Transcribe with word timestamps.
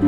¿Qué 0.00 0.06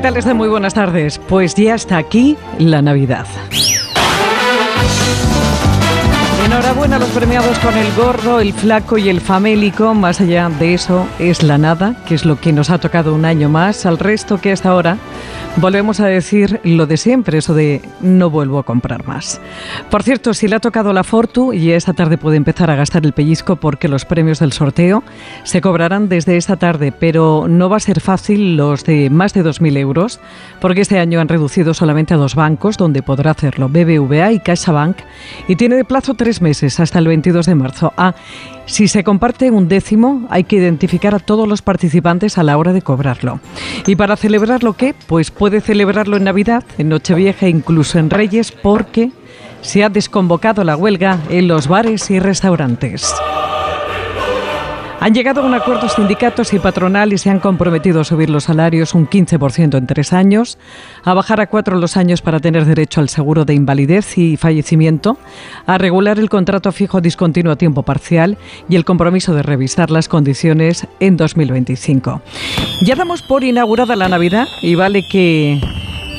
tal 0.00 0.16
están? 0.16 0.36
Muy 0.36 0.48
buenas 0.48 0.74
tardes. 0.74 1.20
Pues 1.28 1.54
ya 1.54 1.76
está 1.76 1.98
aquí 1.98 2.36
la 2.58 2.82
Navidad. 2.82 3.26
Enhorabuena 6.50 6.96
a 6.96 6.98
los 6.98 7.10
premiados 7.10 7.56
con 7.60 7.76
el 7.76 7.92
gorro, 7.94 8.40
el 8.40 8.52
flaco 8.52 8.98
y 8.98 9.08
el 9.08 9.20
famélico. 9.20 9.94
Más 9.94 10.20
allá 10.20 10.48
de 10.48 10.74
eso 10.74 11.06
es 11.20 11.44
la 11.44 11.58
nada, 11.58 11.94
que 12.06 12.16
es 12.16 12.24
lo 12.24 12.40
que 12.40 12.52
nos 12.52 12.70
ha 12.70 12.78
tocado 12.78 13.14
un 13.14 13.24
año 13.24 13.48
más. 13.48 13.86
Al 13.86 14.00
resto 14.00 14.40
que 14.40 14.50
hasta 14.50 14.70
ahora 14.70 14.98
volvemos 15.60 16.00
a 16.00 16.06
decir 16.06 16.58
lo 16.64 16.86
de 16.86 16.96
siempre, 16.96 17.38
eso 17.38 17.54
de 17.54 17.82
no 18.00 18.30
vuelvo 18.30 18.58
a 18.58 18.62
comprar 18.62 19.06
más. 19.06 19.40
Por 19.90 20.02
cierto, 20.02 20.32
si 20.32 20.48
le 20.48 20.56
ha 20.56 20.60
tocado 20.60 20.92
la 20.92 21.04
Fortu 21.04 21.52
y 21.52 21.72
esta 21.72 21.92
tarde 21.92 22.16
puede 22.16 22.38
empezar 22.38 22.70
a 22.70 22.76
gastar 22.76 23.04
el 23.04 23.12
pellizco 23.12 23.56
porque 23.56 23.88
los 23.88 24.06
premios 24.06 24.38
del 24.38 24.52
sorteo 24.52 25.02
se 25.42 25.60
cobrarán 25.60 26.08
desde 26.08 26.36
esta 26.38 26.56
tarde, 26.56 26.92
pero 26.92 27.46
no 27.48 27.68
va 27.68 27.76
a 27.76 27.80
ser 27.80 28.00
fácil 28.00 28.56
los 28.56 28.84
de 28.84 29.10
más 29.10 29.34
de 29.34 29.44
2.000 29.44 29.76
euros 29.76 30.20
porque 30.60 30.80
este 30.80 30.98
año 30.98 31.20
han 31.20 31.28
reducido 31.28 31.74
solamente 31.74 32.14
a 32.14 32.16
dos 32.16 32.34
bancos 32.34 32.78
donde 32.78 33.02
podrá 33.02 33.32
hacerlo, 33.32 33.68
BBVA 33.68 34.32
y 34.32 34.40
CaixaBank, 34.40 34.96
y 35.46 35.56
tiene 35.56 35.76
de 35.76 35.84
plazo 35.84 36.14
tres 36.14 36.40
meses 36.40 36.80
hasta 36.80 36.98
el 36.98 37.06
22 37.06 37.46
de 37.46 37.54
marzo. 37.54 37.92
Ah, 37.96 38.14
si 38.70 38.86
se 38.86 39.02
comparte 39.02 39.50
un 39.50 39.66
décimo, 39.66 40.28
hay 40.30 40.44
que 40.44 40.54
identificar 40.54 41.12
a 41.12 41.18
todos 41.18 41.48
los 41.48 41.60
participantes 41.60 42.38
a 42.38 42.44
la 42.44 42.56
hora 42.56 42.72
de 42.72 42.82
cobrarlo. 42.82 43.40
¿Y 43.84 43.96
para 43.96 44.16
celebrarlo 44.16 44.74
qué? 44.74 44.94
Pues 45.08 45.32
puede 45.32 45.60
celebrarlo 45.60 46.16
en 46.16 46.24
Navidad, 46.24 46.62
en 46.78 46.88
Nochevieja 46.88 47.48
incluso 47.48 47.98
en 47.98 48.10
Reyes, 48.10 48.52
porque 48.52 49.10
se 49.60 49.82
ha 49.82 49.88
desconvocado 49.88 50.62
la 50.62 50.76
huelga 50.76 51.18
en 51.30 51.48
los 51.48 51.66
bares 51.66 52.12
y 52.12 52.20
restaurantes. 52.20 53.12
Han 55.02 55.14
llegado 55.14 55.40
a 55.40 55.46
un 55.46 55.54
acuerdo 55.54 55.88
sindicatos 55.88 56.52
y 56.52 56.58
patronal 56.58 57.14
y 57.14 57.18
se 57.18 57.30
han 57.30 57.40
comprometido 57.40 58.02
a 58.02 58.04
subir 58.04 58.28
los 58.28 58.44
salarios 58.44 58.94
un 58.94 59.08
15% 59.08 59.78
en 59.78 59.86
tres 59.86 60.12
años, 60.12 60.58
a 61.04 61.14
bajar 61.14 61.40
a 61.40 61.46
cuatro 61.46 61.78
los 61.78 61.96
años 61.96 62.20
para 62.20 62.38
tener 62.38 62.66
derecho 62.66 63.00
al 63.00 63.08
seguro 63.08 63.46
de 63.46 63.54
invalidez 63.54 64.18
y 64.18 64.36
fallecimiento, 64.36 65.16
a 65.64 65.78
regular 65.78 66.18
el 66.18 66.28
contrato 66.28 66.70
fijo 66.70 67.00
discontinuo 67.00 67.50
a 67.50 67.56
tiempo 67.56 67.82
parcial 67.82 68.36
y 68.68 68.76
el 68.76 68.84
compromiso 68.84 69.32
de 69.32 69.42
revisar 69.42 69.90
las 69.90 70.06
condiciones 70.06 70.86
en 71.00 71.16
2025. 71.16 72.20
Ya 72.82 72.94
damos 72.94 73.22
por 73.22 73.42
inaugurada 73.42 73.96
la 73.96 74.10
Navidad 74.10 74.48
y 74.60 74.74
vale 74.74 75.08
que, 75.08 75.62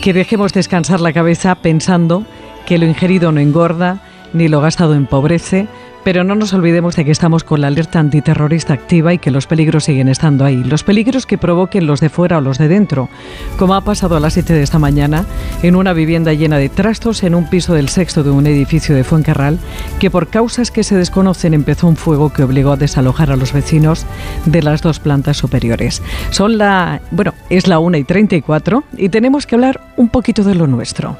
que 0.02 0.12
dejemos 0.12 0.54
descansar 0.54 1.02
la 1.02 1.14
cabeza 1.14 1.54
pensando 1.54 2.26
que 2.66 2.80
lo 2.80 2.88
ingerido 2.88 3.32
no 3.32 3.42
engorda, 3.42 4.02
ni 4.34 4.48
lo 4.48 4.60
gastado 4.60 4.96
empobrece, 4.96 5.68
pero 6.04 6.24
no 6.24 6.36
nos 6.36 6.54
olvidemos 6.54 6.96
de 6.96 7.06
que 7.06 7.12
estamos 7.12 7.44
con 7.44 7.62
la 7.62 7.68
alerta 7.68 8.00
antiterrorista 8.00 8.74
activa 8.74 9.14
y 9.14 9.18
que 9.20 9.32
los 9.32 9.48
peligros 9.48 9.86
siguen 9.86 10.08
estando 10.08 10.46
ahí. 10.46 10.64
Los 10.64 10.84
peligros 10.84 11.26
que 11.26 11.38
provoquen 11.38 11.88
los 11.88 12.00
de 12.00 12.10
fuera 12.10 12.38
o 12.38 12.42
los 12.42 12.58
de 12.58 12.68
dentro, 12.68 13.10
como 13.58 13.76
ha 13.76 13.82
pasado 13.82 14.16
a 14.16 14.20
las 14.20 14.34
7 14.34 14.54
de 14.54 14.64
esta 14.64 14.80
mañana 14.80 15.26
en 15.64 15.76
una 15.76 15.94
vivienda 15.94 16.34
llena 16.34 16.58
de 16.58 16.70
trastos 16.70 17.24
en 17.24 17.36
un 17.36 17.50
piso 17.50 17.74
del 17.74 17.90
sexto 17.90 18.24
de 18.24 18.32
un 18.32 18.48
edificio 18.48 18.96
de 18.96 19.04
Fuencarral, 19.04 19.60
que 20.00 20.10
por 20.10 20.28
causas 20.28 20.72
que 20.72 20.84
se 20.84 20.96
desconocen 20.96 21.54
empezó 21.54 21.88
un 21.88 21.96
fuego 21.96 22.32
que 22.32 22.44
obligó 22.44 22.72
a 22.72 22.78
desalojar 22.78 23.32
a 23.32 23.36
los 23.36 23.54
vecinos 23.54 24.06
de 24.46 24.64
las 24.64 24.82
dos 24.82 25.00
plantas 25.00 25.38
superiores. 25.38 26.02
Son 26.32 26.58
la, 26.58 27.02
bueno, 27.12 27.34
es 27.50 27.68
la 27.68 27.80
1 27.80 27.98
y 27.98 28.04
34 28.04 28.84
y 28.98 29.10
tenemos 29.10 29.46
que 29.46 29.56
hablar 29.56 29.82
un 29.98 30.10
poquito 30.10 30.44
de 30.44 30.56
lo 30.56 30.68
nuestro. 30.68 31.18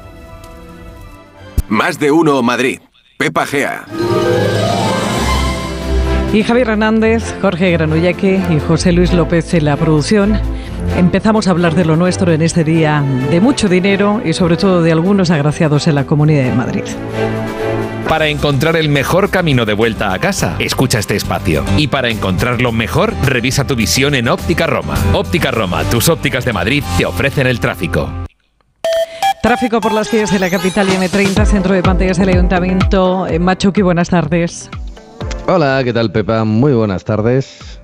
Más 1.68 1.98
de 1.98 2.10
uno 2.10 2.42
Madrid. 2.42 2.80
Pepa 3.16 3.46
Gea. 3.46 3.86
Y 6.32 6.44
Javier 6.44 6.70
Hernández, 6.70 7.34
Jorge 7.42 7.70
Granullaque 7.72 8.40
y 8.48 8.58
José 8.58 8.92
Luis 8.92 9.12
López 9.12 9.52
en 9.52 9.66
la 9.66 9.76
producción. 9.76 10.40
Empezamos 10.96 11.46
a 11.46 11.50
hablar 11.50 11.74
de 11.74 11.84
lo 11.84 11.94
nuestro 11.94 12.32
en 12.32 12.40
este 12.40 12.64
día 12.64 13.04
de 13.30 13.38
mucho 13.40 13.68
dinero 13.68 14.22
y 14.24 14.32
sobre 14.32 14.56
todo 14.56 14.82
de 14.82 14.92
algunos 14.92 15.30
agraciados 15.30 15.86
en 15.88 15.94
la 15.94 16.06
Comunidad 16.06 16.44
de 16.44 16.52
Madrid. 16.52 16.84
Para 18.08 18.28
encontrar 18.28 18.76
el 18.76 18.88
mejor 18.88 19.28
camino 19.28 19.66
de 19.66 19.74
vuelta 19.74 20.14
a 20.14 20.18
casa, 20.18 20.56
escucha 20.58 20.98
este 20.98 21.16
espacio. 21.16 21.64
Y 21.76 21.88
para 21.88 22.08
encontrarlo 22.08 22.72
mejor, 22.72 23.12
revisa 23.26 23.66
tu 23.66 23.76
visión 23.76 24.14
en 24.14 24.28
Óptica 24.28 24.66
Roma. 24.66 24.94
Óptica 25.12 25.50
Roma, 25.50 25.84
tus 25.84 26.08
ópticas 26.08 26.46
de 26.46 26.54
Madrid 26.54 26.82
te 26.96 27.04
ofrecen 27.04 27.46
el 27.46 27.60
tráfico. 27.60 28.10
Tráfico 29.42 29.82
por 29.82 29.92
las 29.92 30.08
calles 30.08 30.30
de 30.30 30.38
la 30.38 30.48
capital 30.48 30.88
y 30.88 30.92
M30, 30.92 31.44
centro 31.44 31.74
de 31.74 31.82
pantallas 31.82 32.16
del 32.16 32.30
Ayuntamiento. 32.30 33.26
Eh, 33.26 33.38
Machuki, 33.38 33.82
buenas 33.82 34.08
tardes. 34.08 34.70
Hola, 35.46 35.80
¿qué 35.84 35.92
tal 35.92 36.10
Pepa? 36.12 36.44
Muy 36.44 36.72
buenas 36.72 37.04
tardes. 37.04 37.80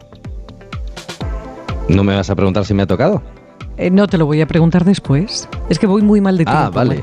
¿No 1.89 2.05
me 2.05 2.15
vas 2.15 2.31
a 2.31 2.35
preguntar 2.37 2.65
si 2.65 2.75
me 2.75 2.83
ha 2.83 2.87
tocado? 2.87 3.23
Eh, 3.77 3.91
no 3.91 4.07
te 4.07 4.19
lo 4.19 4.27
voy 4.27 4.41
a 4.41 4.47
preguntar 4.47 4.85
después. 4.85 5.49
Es 5.69 5.79
que 5.79 5.87
voy 5.87 6.03
muy 6.03 6.21
mal 6.21 6.37
de 6.37 6.45
tiempo, 6.45 6.63
Ah, 6.63 6.71
vale. 6.71 7.01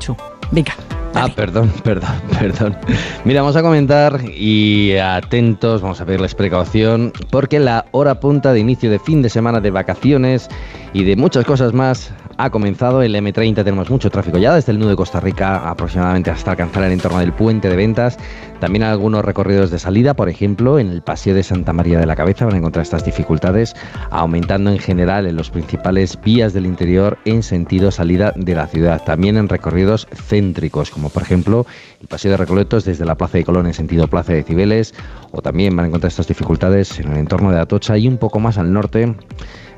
Venga. 0.50 0.74
Ah, 1.18 1.28
perdón, 1.34 1.72
perdón, 1.82 2.10
perdón. 2.38 2.76
Mira, 3.24 3.40
vamos 3.40 3.56
a 3.56 3.62
comentar 3.62 4.20
y 4.36 4.96
atentos, 4.98 5.80
vamos 5.80 5.98
a 6.00 6.04
pedirles 6.04 6.34
precaución, 6.34 7.10
porque 7.30 7.58
la 7.58 7.86
hora 7.92 8.20
punta 8.20 8.52
de 8.52 8.60
inicio 8.60 8.90
de 8.90 8.98
fin 8.98 9.22
de 9.22 9.30
semana 9.30 9.60
de 9.60 9.70
vacaciones 9.70 10.50
y 10.92 11.04
de 11.04 11.16
muchas 11.16 11.46
cosas 11.46 11.72
más 11.72 12.12
ha 12.36 12.50
comenzado. 12.50 13.02
El 13.02 13.14
M30 13.14 13.56
tenemos 13.56 13.90
mucho 13.90 14.10
tráfico 14.10 14.38
ya 14.38 14.54
desde 14.54 14.72
el 14.72 14.78
nudo 14.78 14.90
de 14.90 14.96
Costa 14.96 15.20
Rica 15.20 15.68
aproximadamente 15.68 16.30
hasta 16.30 16.52
alcanzar 16.52 16.84
el 16.84 16.92
entorno 16.92 17.18
del 17.18 17.32
puente 17.32 17.68
de 17.68 17.76
ventas. 17.76 18.18
También 18.60 18.82
algunos 18.82 19.24
recorridos 19.24 19.70
de 19.70 19.78
salida, 19.78 20.14
por 20.14 20.28
ejemplo, 20.28 20.78
en 20.78 20.88
el 20.88 21.02
paseo 21.02 21.34
de 21.34 21.42
Santa 21.42 21.72
María 21.72 21.98
de 21.98 22.06
la 22.06 22.16
Cabeza 22.16 22.46
van 22.46 22.54
a 22.54 22.58
encontrar 22.58 22.82
estas 22.82 23.04
dificultades, 23.04 23.74
aumentando 24.10 24.70
en 24.70 24.78
general 24.78 25.26
en 25.26 25.36
los 25.36 25.50
principales 25.50 26.18
vías 26.22 26.54
del 26.54 26.64
interior 26.64 27.18
en 27.26 27.42
sentido 27.42 27.90
salida 27.90 28.32
de 28.34 28.54
la 28.54 28.66
ciudad. 28.66 29.02
También 29.04 29.36
en 29.36 29.48
recorridos 29.48 30.08
céntricos, 30.10 30.90
como 30.90 31.05
por 31.08 31.22
ejemplo 31.22 31.66
el 32.00 32.08
paseo 32.08 32.30
de 32.30 32.36
Recoletos 32.36 32.84
desde 32.84 33.04
la 33.04 33.16
Plaza 33.16 33.38
de 33.38 33.44
Colón 33.44 33.66
en 33.66 33.74
sentido 33.74 34.08
Plaza 34.08 34.32
de 34.32 34.42
Cibeles, 34.42 34.94
o 35.32 35.42
también 35.42 35.74
van 35.76 35.84
a 35.84 35.88
encontrar 35.88 36.10
estas 36.10 36.28
dificultades 36.28 36.98
en 36.98 37.12
el 37.12 37.18
entorno 37.18 37.50
de 37.50 37.60
Atocha 37.60 37.96
y 37.96 38.08
un 38.08 38.18
poco 38.18 38.40
más 38.40 38.58
al 38.58 38.72
norte 38.72 39.14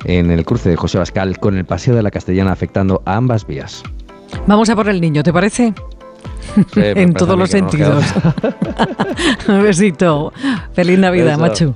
en 0.05 0.31
el 0.31 0.45
cruce 0.45 0.71
de 0.71 0.77
José 0.77 0.99
Bascal 0.99 1.39
con 1.39 1.57
el 1.57 1.65
paseo 1.65 1.95
de 1.95 2.03
la 2.03 2.11
Castellana 2.11 2.53
afectando 2.53 3.03
a 3.05 3.17
ambas 3.17 3.47
vías. 3.47 3.83
Vamos 4.47 4.69
a 4.69 4.77
por 4.77 4.89
el 4.89 5.01
niño, 5.01 5.23
¿te 5.23 5.33
parece? 5.33 5.73
Sí, 6.73 6.81
en 6.81 7.15
todos 7.15 7.39
los 7.39 7.51
sentidos. 7.51 8.05
Un 9.49 9.63
besito. 9.63 10.33
Feliz 10.73 10.99
Navidad. 10.99 11.39
Machu. 11.39 11.75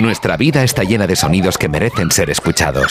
Nuestra 0.00 0.36
vida 0.36 0.62
está 0.64 0.82
llena 0.82 1.06
de 1.06 1.16
sonidos 1.16 1.56
que 1.56 1.68
merecen 1.68 2.10
ser 2.10 2.30
escuchados. 2.30 2.90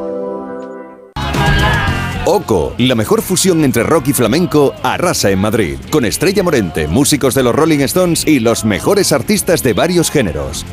Oco, 2.25 2.75
la 2.77 2.93
mejor 2.93 3.23
fusión 3.23 3.63
entre 3.63 3.81
rock 3.81 4.09
y 4.09 4.13
flamenco, 4.13 4.75
arrasa 4.83 5.31
en 5.31 5.39
Madrid, 5.39 5.77
con 5.89 6.05
Estrella 6.05 6.43
Morente, 6.43 6.87
músicos 6.87 7.33
de 7.33 7.41
los 7.41 7.55
Rolling 7.55 7.79
Stones 7.79 8.27
y 8.27 8.39
los 8.39 8.63
mejores 8.63 9.11
artistas 9.11 9.63
de 9.63 9.73
varios 9.73 10.11
géneros. 10.11 10.63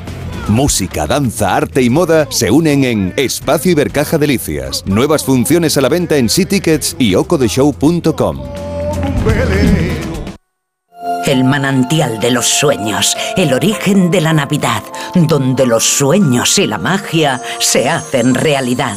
Música, 0.49 1.07
danza, 1.07 1.57
arte 1.57 1.81
y 1.81 1.89
moda 1.89 2.27
se 2.31 2.51
unen 2.51 2.85
en 2.85 3.15
Espacio 3.17 3.73
Ibercaja 3.73 4.19
Delicias. 4.19 4.85
Nuevas 4.87 5.25
funciones 5.25 5.79
a 5.79 5.81
la 5.81 5.89
venta 5.89 6.19
en 6.19 6.29
Tickets 6.29 6.95
y 6.99 7.15
ocodeshow.com. 7.15 8.43
El 11.27 11.45
manantial 11.45 12.21
de 12.21 12.31
los 12.31 12.47
sueños, 12.47 13.17
el 13.39 13.55
origen 13.55 14.11
de 14.11 14.21
la 14.21 14.35
Navidad, 14.35 14.83
donde 15.15 15.67
los 15.67 15.85
sueños 15.85 16.59
y 16.59 16.67
la 16.67 16.79
magia 16.79 17.41
se 17.59 17.89
hacen 17.89 18.35
realidad. 18.35 18.97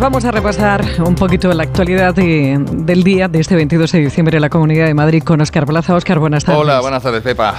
vamos 0.00 0.24
a 0.24 0.30
repasar 0.30 0.82
un 1.04 1.14
poquito 1.14 1.52
la 1.52 1.64
actualidad 1.64 2.14
del 2.14 3.04
día 3.04 3.28
de 3.28 3.38
este 3.38 3.54
22 3.54 3.92
de 3.92 3.98
diciembre 3.98 4.36
en 4.36 4.40
la 4.40 4.48
Comunidad 4.48 4.86
de 4.86 4.94
Madrid 4.94 5.22
con 5.22 5.40
Oscar 5.42 5.66
Plaza. 5.66 5.94
Oscar, 5.94 6.18
buenas 6.18 6.44
tardes. 6.44 6.60
Hola, 6.60 6.80
buenas 6.80 7.02
tardes, 7.02 7.22
Pepa. 7.22 7.54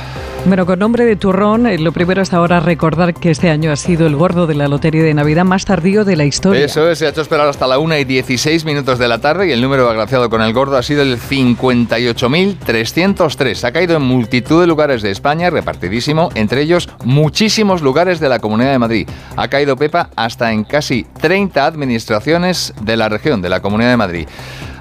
Bueno, 0.45 0.65
con 0.65 0.79
nombre 0.79 1.05
de 1.05 1.15
turrón, 1.15 1.67
eh, 1.67 1.77
lo 1.77 1.91
primero 1.91 2.19
es 2.21 2.33
ahora 2.33 2.59
recordar 2.59 3.13
que 3.13 3.29
este 3.29 3.49
año 3.49 3.71
ha 3.71 3.75
sido 3.75 4.07
el 4.07 4.15
gordo 4.15 4.47
de 4.47 4.55
la 4.55 4.67
Lotería 4.67 5.03
de 5.03 5.13
Navidad 5.13 5.45
más 5.45 5.65
tardío 5.65 6.03
de 6.03 6.15
la 6.15 6.25
historia. 6.25 6.65
Eso 6.65 6.89
es, 6.89 6.97
se 6.97 7.05
ha 7.05 7.09
hecho 7.09 7.21
esperar 7.21 7.47
hasta 7.47 7.67
la 7.67 7.77
1 7.77 7.97
y 7.97 8.05
16 8.05 8.65
minutos 8.65 8.97
de 8.97 9.07
la 9.07 9.19
tarde 9.19 9.47
y 9.47 9.51
el 9.51 9.61
número 9.61 9.87
agraciado 9.89 10.29
con 10.29 10.41
el 10.41 10.51
gordo 10.51 10.77
ha 10.77 10.83
sido 10.83 11.03
el 11.03 11.19
58.303. 11.19 13.63
Ha 13.63 13.71
caído 13.71 13.97
en 13.97 14.01
multitud 14.01 14.61
de 14.61 14.67
lugares 14.67 15.03
de 15.03 15.11
España, 15.11 15.51
repartidísimo, 15.51 16.29
entre 16.33 16.61
ellos 16.61 16.89
muchísimos 17.03 17.81
lugares 17.81 18.19
de 18.19 18.29
la 18.29 18.39
Comunidad 18.39 18.71
de 18.71 18.79
Madrid. 18.79 19.07
Ha 19.35 19.47
caído 19.47 19.77
Pepa 19.77 20.09
hasta 20.15 20.51
en 20.51 20.63
casi 20.63 21.05
30 21.21 21.65
administraciones 21.65 22.01
administraciones 22.01 22.73
de 22.81 22.97
la 22.97 23.09
región, 23.09 23.41
de 23.41 23.49
la 23.49 23.61
Comunidad 23.61 23.91
de 23.91 23.97
Madrid. 23.97 24.27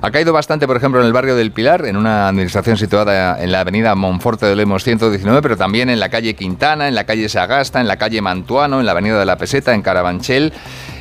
Ha 0.02 0.10
caído 0.10 0.32
bastante, 0.32 0.66
por 0.66 0.78
ejemplo, 0.78 1.00
en 1.00 1.06
el 1.06 1.12
barrio 1.12 1.36
del 1.36 1.52
Pilar, 1.52 1.84
en 1.84 1.96
una 1.96 2.28
administración 2.28 2.78
situada 2.78 3.42
en 3.42 3.52
la 3.52 3.60
avenida 3.60 3.94
Monforte 3.94 4.46
de 4.46 4.56
Lemos 4.56 4.82
119, 4.82 5.42
pero 5.42 5.58
también 5.58 5.90
en 5.90 6.00
la 6.00 6.08
calle 6.08 6.34
Quintana, 6.34 6.88
en 6.88 6.94
la 6.94 7.04
calle 7.04 7.28
Sagasta, 7.28 7.82
en 7.82 7.86
la 7.86 7.96
calle 7.96 8.22
Mantuano, 8.22 8.80
en 8.80 8.86
la 8.86 8.92
avenida 8.92 9.18
de 9.18 9.26
la 9.26 9.36
Peseta, 9.36 9.74
en 9.74 9.82
Carabanchel, 9.82 10.54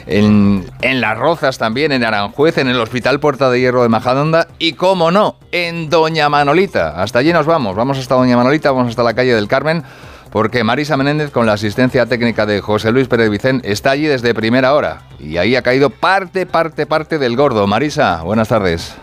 en, 0.05 0.65
en, 0.81 0.99
Las 0.99 1.17
Rozas 1.17 1.57
también, 1.57 1.93
en 1.93 2.03
Aranjuez, 2.03 2.57
en 2.57 2.67
el 2.67 2.79
Hospital 2.81 3.21
Puerta 3.21 3.49
de 3.49 3.61
Hierro 3.61 3.83
de 3.83 3.89
Majadonda 3.89 4.47
y, 4.57 4.73
como 4.73 5.11
no, 5.11 5.37
en 5.53 5.89
Doña 5.89 6.27
Manolita. 6.27 7.01
Hasta 7.01 7.19
allí 7.19 7.31
nos 7.31 7.45
vamos, 7.45 7.77
vamos 7.77 7.97
hasta 7.97 8.15
Doña 8.15 8.35
Manolita, 8.35 8.71
vamos 8.71 8.89
hasta 8.89 9.03
la 9.03 9.13
calle 9.13 9.33
del 9.33 9.47
Carmen 9.47 9.83
porque 10.31 10.63
Marisa 10.63 10.97
Menéndez, 10.97 11.31
con 11.31 11.45
la 11.45 11.53
asistencia 11.53 12.05
técnica 12.05 12.45
de 12.45 12.61
José 12.61 12.91
Luis 12.91 13.07
Pérez 13.07 13.29
Vicén, 13.29 13.61
está 13.63 13.91
allí 13.91 14.05
desde 14.05 14.33
primera 14.33 14.73
hora. 14.73 15.01
Y 15.19 15.37
ahí 15.37 15.55
ha 15.55 15.61
caído 15.61 15.89
parte, 15.89 16.45
parte, 16.45 16.85
parte 16.85 17.17
del 17.17 17.35
gordo. 17.35 17.65
Marisa, 17.67 18.21
buenas 18.23 18.47
tardes. 18.47 18.95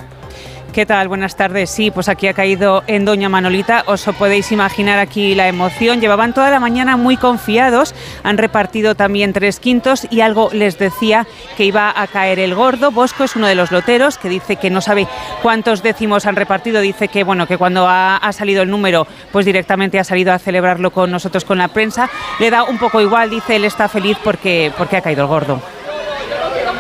¿Qué 0.76 0.84
tal? 0.84 1.08
Buenas 1.08 1.37
tardes. 1.37 1.70
Sí, 1.70 1.90
pues 1.90 2.06
aquí 2.06 2.26
ha 2.26 2.34
caído 2.34 2.84
en 2.87 3.06
Doña 3.06 3.31
Manolita. 3.31 3.82
Os 3.87 4.05
podéis 4.19 4.52
imaginar 4.52 4.99
aquí 4.99 5.34
la 5.34 5.49
emoción. 5.49 6.02
Llevaban 6.02 6.34
toda 6.34 6.50
la 6.50 6.61
mañana 6.61 6.99
muy 6.99 7.17
confiados. 7.17 7.94
Han 8.23 8.37
repartido 8.37 8.94
también 8.94 9.32
tres 9.32 9.58
quintos 9.58 10.06
y 10.11 10.20
algo 10.20 10.50
les 10.52 10.78
decía 10.78 11.26
que 11.56 11.64
iba 11.64 11.90
a 11.99 12.06
caer 12.08 12.38
el 12.38 12.55
gordo. 12.55 12.90
Bosco 12.90 13.25
es 13.25 13.37
uno 13.37 13.46
de 13.46 13.55
los 13.55 13.73
loteros 13.73 14.19
que 14.19 14.28
dice 14.28 14.56
que 14.56 14.69
no 14.69 14.82
sabe 14.82 15.08
cuántos 15.40 15.82
décimos 15.82 16.26
han 16.26 16.37
repartido. 16.37 16.82
Dice 16.82 17.08
que 17.08 17.25
bueno 17.25 17.46
que 17.46 17.56
cuando 17.56 17.87
ha, 17.88 18.20
salido 18.34 18.62
el 18.62 18.69
número, 18.69 19.06
pues 19.32 19.46
directamente 19.46 19.99
ha 19.99 20.05
salido 20.05 20.34
a 20.34 20.38
celebrarlo 20.38 20.90
con 20.90 21.11
nosotros 21.11 21.46
con 21.46 21.56
la 21.56 21.69
prensa. 21.69 22.11
Le 22.38 22.50
da 22.50 22.64
un 22.64 22.76
poco 22.76 23.00
igual. 23.00 23.31
Dice 23.31 23.56
él 23.56 23.64
está 23.64 23.88
feliz 23.88 24.19
porque 24.23 24.70
porque 24.76 24.99
ha 24.99 25.00
caído 25.00 25.23
el 25.23 25.28
gordo. 25.28 25.58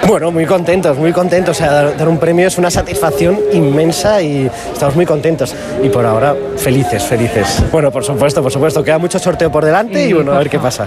Bueno, 0.06 0.30
muy 0.30 0.46
contentos, 0.46 0.96
muy 0.96 1.12
contentos. 1.12 1.56
O 1.56 1.58
sea, 1.58 1.90
dar, 1.90 2.08
un 2.08 2.18
premio 2.18 2.46
es 2.46 2.58
una 2.58 2.70
satisfacción 2.70 3.40
inmensa 3.52 4.22
y 4.22 4.48
estamos 4.72 4.94
muy 4.94 5.04
contentos. 5.04 5.54
Y 5.82 5.88
por 5.88 6.06
ahora, 6.06 6.34
felices, 6.56 7.02
felices. 7.04 7.62
Bueno, 7.72 7.90
por 7.90 8.04
supuesto, 8.04 8.40
por 8.42 8.52
supuesto. 8.52 8.84
Queda 8.84 8.98
mucho 8.98 9.18
sorteo 9.18 9.50
por 9.50 9.64
delante 9.64 10.08
y 10.08 10.12
bueno, 10.12 10.32
a 10.32 10.38
ver 10.38 10.48
qué 10.48 10.60
pasa. 10.60 10.86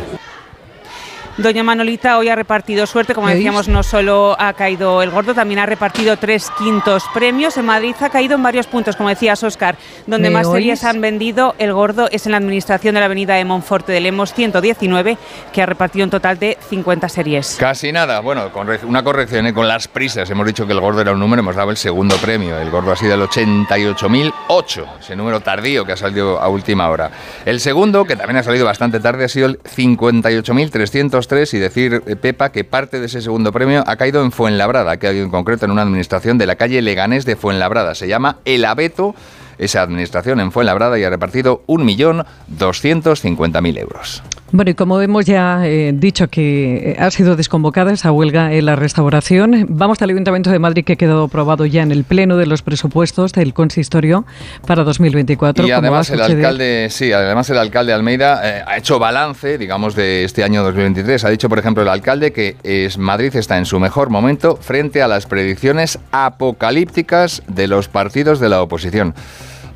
Doña 1.39 1.63
Manolita 1.63 2.18
hoy 2.18 2.27
ha 2.27 2.36
repartido 2.36 2.86
suerte, 2.86 3.15
como 3.15 3.30
decíamos, 3.30 3.69
no 3.69 3.81
solo 3.81 4.36
ha 4.38 4.51
caído 4.51 5.01
el 5.01 5.09
gordo, 5.09 5.33
también 5.33 5.59
ha 5.62 5.65
repartido 5.65 6.18
tres 6.18 6.51
quintos 6.57 7.06
premios. 7.13 7.56
En 7.56 7.63
Madrid 7.63 7.95
ha 8.01 8.09
caído 8.09 8.36
en 8.36 8.44
varios 8.44 8.68
puntos, 8.68 8.97
como 8.97 9.07
decías, 9.07 9.41
Oscar, 9.41 9.77
donde 10.06 10.30
más 10.30 10.51
series 10.51 10.83
han 10.83 11.00
vendido. 11.00 11.56
El 11.57 11.71
gordo 11.71 12.09
es 12.12 12.25
en 12.25 12.33
la 12.33 12.39
administración 12.39 12.95
de 12.95 13.00
la 13.00 13.06
avenida 13.06 13.36
de 13.36 13.45
Monforte 13.45 13.94
de 13.94 14.01
Lemos 14.01 14.33
119, 14.33 15.18
que 15.53 15.62
ha 15.62 15.65
repartido 15.65 16.03
un 16.03 16.09
total 16.09 16.38
de 16.39 16.57
50 16.69 17.07
series. 17.07 17.56
Casi 17.57 17.94
nada. 17.94 18.19
Bueno, 18.19 18.51
con 18.51 18.68
una 18.83 19.01
corrección, 19.01 19.47
¿eh? 19.47 19.53
con 19.53 19.65
las 19.65 19.88
prisas. 19.88 20.30
Hemos 20.30 20.45
dicho 20.45 20.68
que 20.68 20.74
el 20.74 20.81
gordo 20.81 21.00
era 21.00 21.13
un 21.13 21.21
número, 21.21 21.39
hemos 21.39 21.56
dado 21.56 21.71
el 21.71 21.77
segundo 21.77 22.18
premio. 22.18 22.59
El 22.59 22.69
gordo 22.69 22.92
ha 22.92 22.97
sido 22.97 23.13
el 23.13 23.21
88.008, 23.21 24.85
ese 25.00 25.15
número 25.15 25.39
tardío 25.39 25.85
que 25.85 25.94
ha 25.94 25.97
salido 25.97 26.38
a 26.38 26.50
última 26.50 26.89
hora. 26.89 27.12
El 27.45 27.62
segundo, 27.62 28.03
que 28.03 28.18
también 28.18 28.35
ha 28.35 28.44
salido 28.44 28.65
bastante 28.65 29.00
tarde, 29.00 29.24
ha 29.24 29.30
sido 29.30 29.47
el 29.47 29.63
58.300 29.63 31.28
y 31.29 31.59
decir, 31.59 32.01
eh, 32.07 32.15
Pepa, 32.15 32.51
que 32.51 32.63
parte 32.63 32.99
de 32.99 33.05
ese 33.05 33.21
segundo 33.21 33.51
premio 33.51 33.83
ha 33.85 33.95
caído 33.97 34.23
en 34.23 34.31
Fuenlabrada, 34.31 34.97
que 34.97 35.05
ha 35.05 35.11
habido 35.11 35.25
en 35.25 35.31
concreto 35.31 35.65
en 35.65 35.71
una 35.71 35.83
administración 35.83 36.39
de 36.39 36.47
la 36.47 36.55
calle 36.55 36.81
Leganés 36.81 37.25
de 37.25 37.35
Fuenlabrada. 37.35 37.93
Se 37.93 38.07
llama 38.07 38.37
El 38.45 38.65
Abeto 38.65 39.13
esa 39.59 39.83
administración 39.83 40.39
en 40.39 40.51
Fuenlabrada 40.51 40.97
y 40.97 41.03
ha 41.03 41.09
repartido 41.09 41.63
1.250.000 41.67 43.77
euros. 43.77 44.23
Bueno, 44.51 44.71
y 44.71 44.73
como 44.73 44.99
hemos 44.99 45.25
ya 45.25 45.67
eh, 45.67 45.91
dicho 45.93 46.27
que 46.27 46.95
ha 46.99 47.11
sido 47.11 47.35
desconvocada 47.35 47.93
esa 47.93 48.11
huelga 48.11 48.51
en 48.51 48.65
la 48.65 48.75
restauración, 48.75 49.67
vamos 49.69 50.01
al 50.01 50.09
Ayuntamiento 50.09 50.49
de 50.49 50.57
Madrid 50.57 50.83
que 50.83 50.93
ha 50.93 50.95
quedado 50.95 51.25
aprobado 51.25 51.67
ya 51.67 51.83
en 51.83 51.91
el 51.91 52.03
Pleno 52.03 52.35
de 52.35 52.47
los 52.47 52.63
presupuestos 52.63 53.31
del 53.33 53.53
consistorio 53.53 54.25
para 54.65 54.83
2024. 54.83 55.67
Y 55.67 55.71
además 55.71 56.09
el 56.09 56.21
alcalde, 56.21 56.87
sí, 56.89 57.11
además 57.13 57.49
el 57.51 57.59
alcalde 57.59 57.94
Almeida 57.94 58.41
eh, 58.44 58.63
ha 58.65 58.77
hecho 58.77 58.97
balance, 58.97 59.59
digamos, 59.59 59.94
de 59.94 60.23
este 60.23 60.44
año 60.44 60.63
2023. 60.63 61.25
Ha 61.25 61.29
dicho, 61.29 61.47
por 61.47 61.59
ejemplo, 61.59 61.83
el 61.83 61.89
alcalde 61.89 62.33
que 62.33 62.57
es, 62.63 62.97
Madrid 62.97 63.35
está 63.35 63.59
en 63.59 63.65
su 63.65 63.79
mejor 63.79 64.09
momento 64.09 64.57
frente 64.59 65.03
a 65.03 65.07
las 65.07 65.27
predicciones 65.27 65.99
apocalípticas 66.11 67.44
de 67.47 67.68
los 67.68 67.87
partidos 67.87 68.39
de 68.39 68.49
la 68.49 68.63
oposición. 68.63 69.13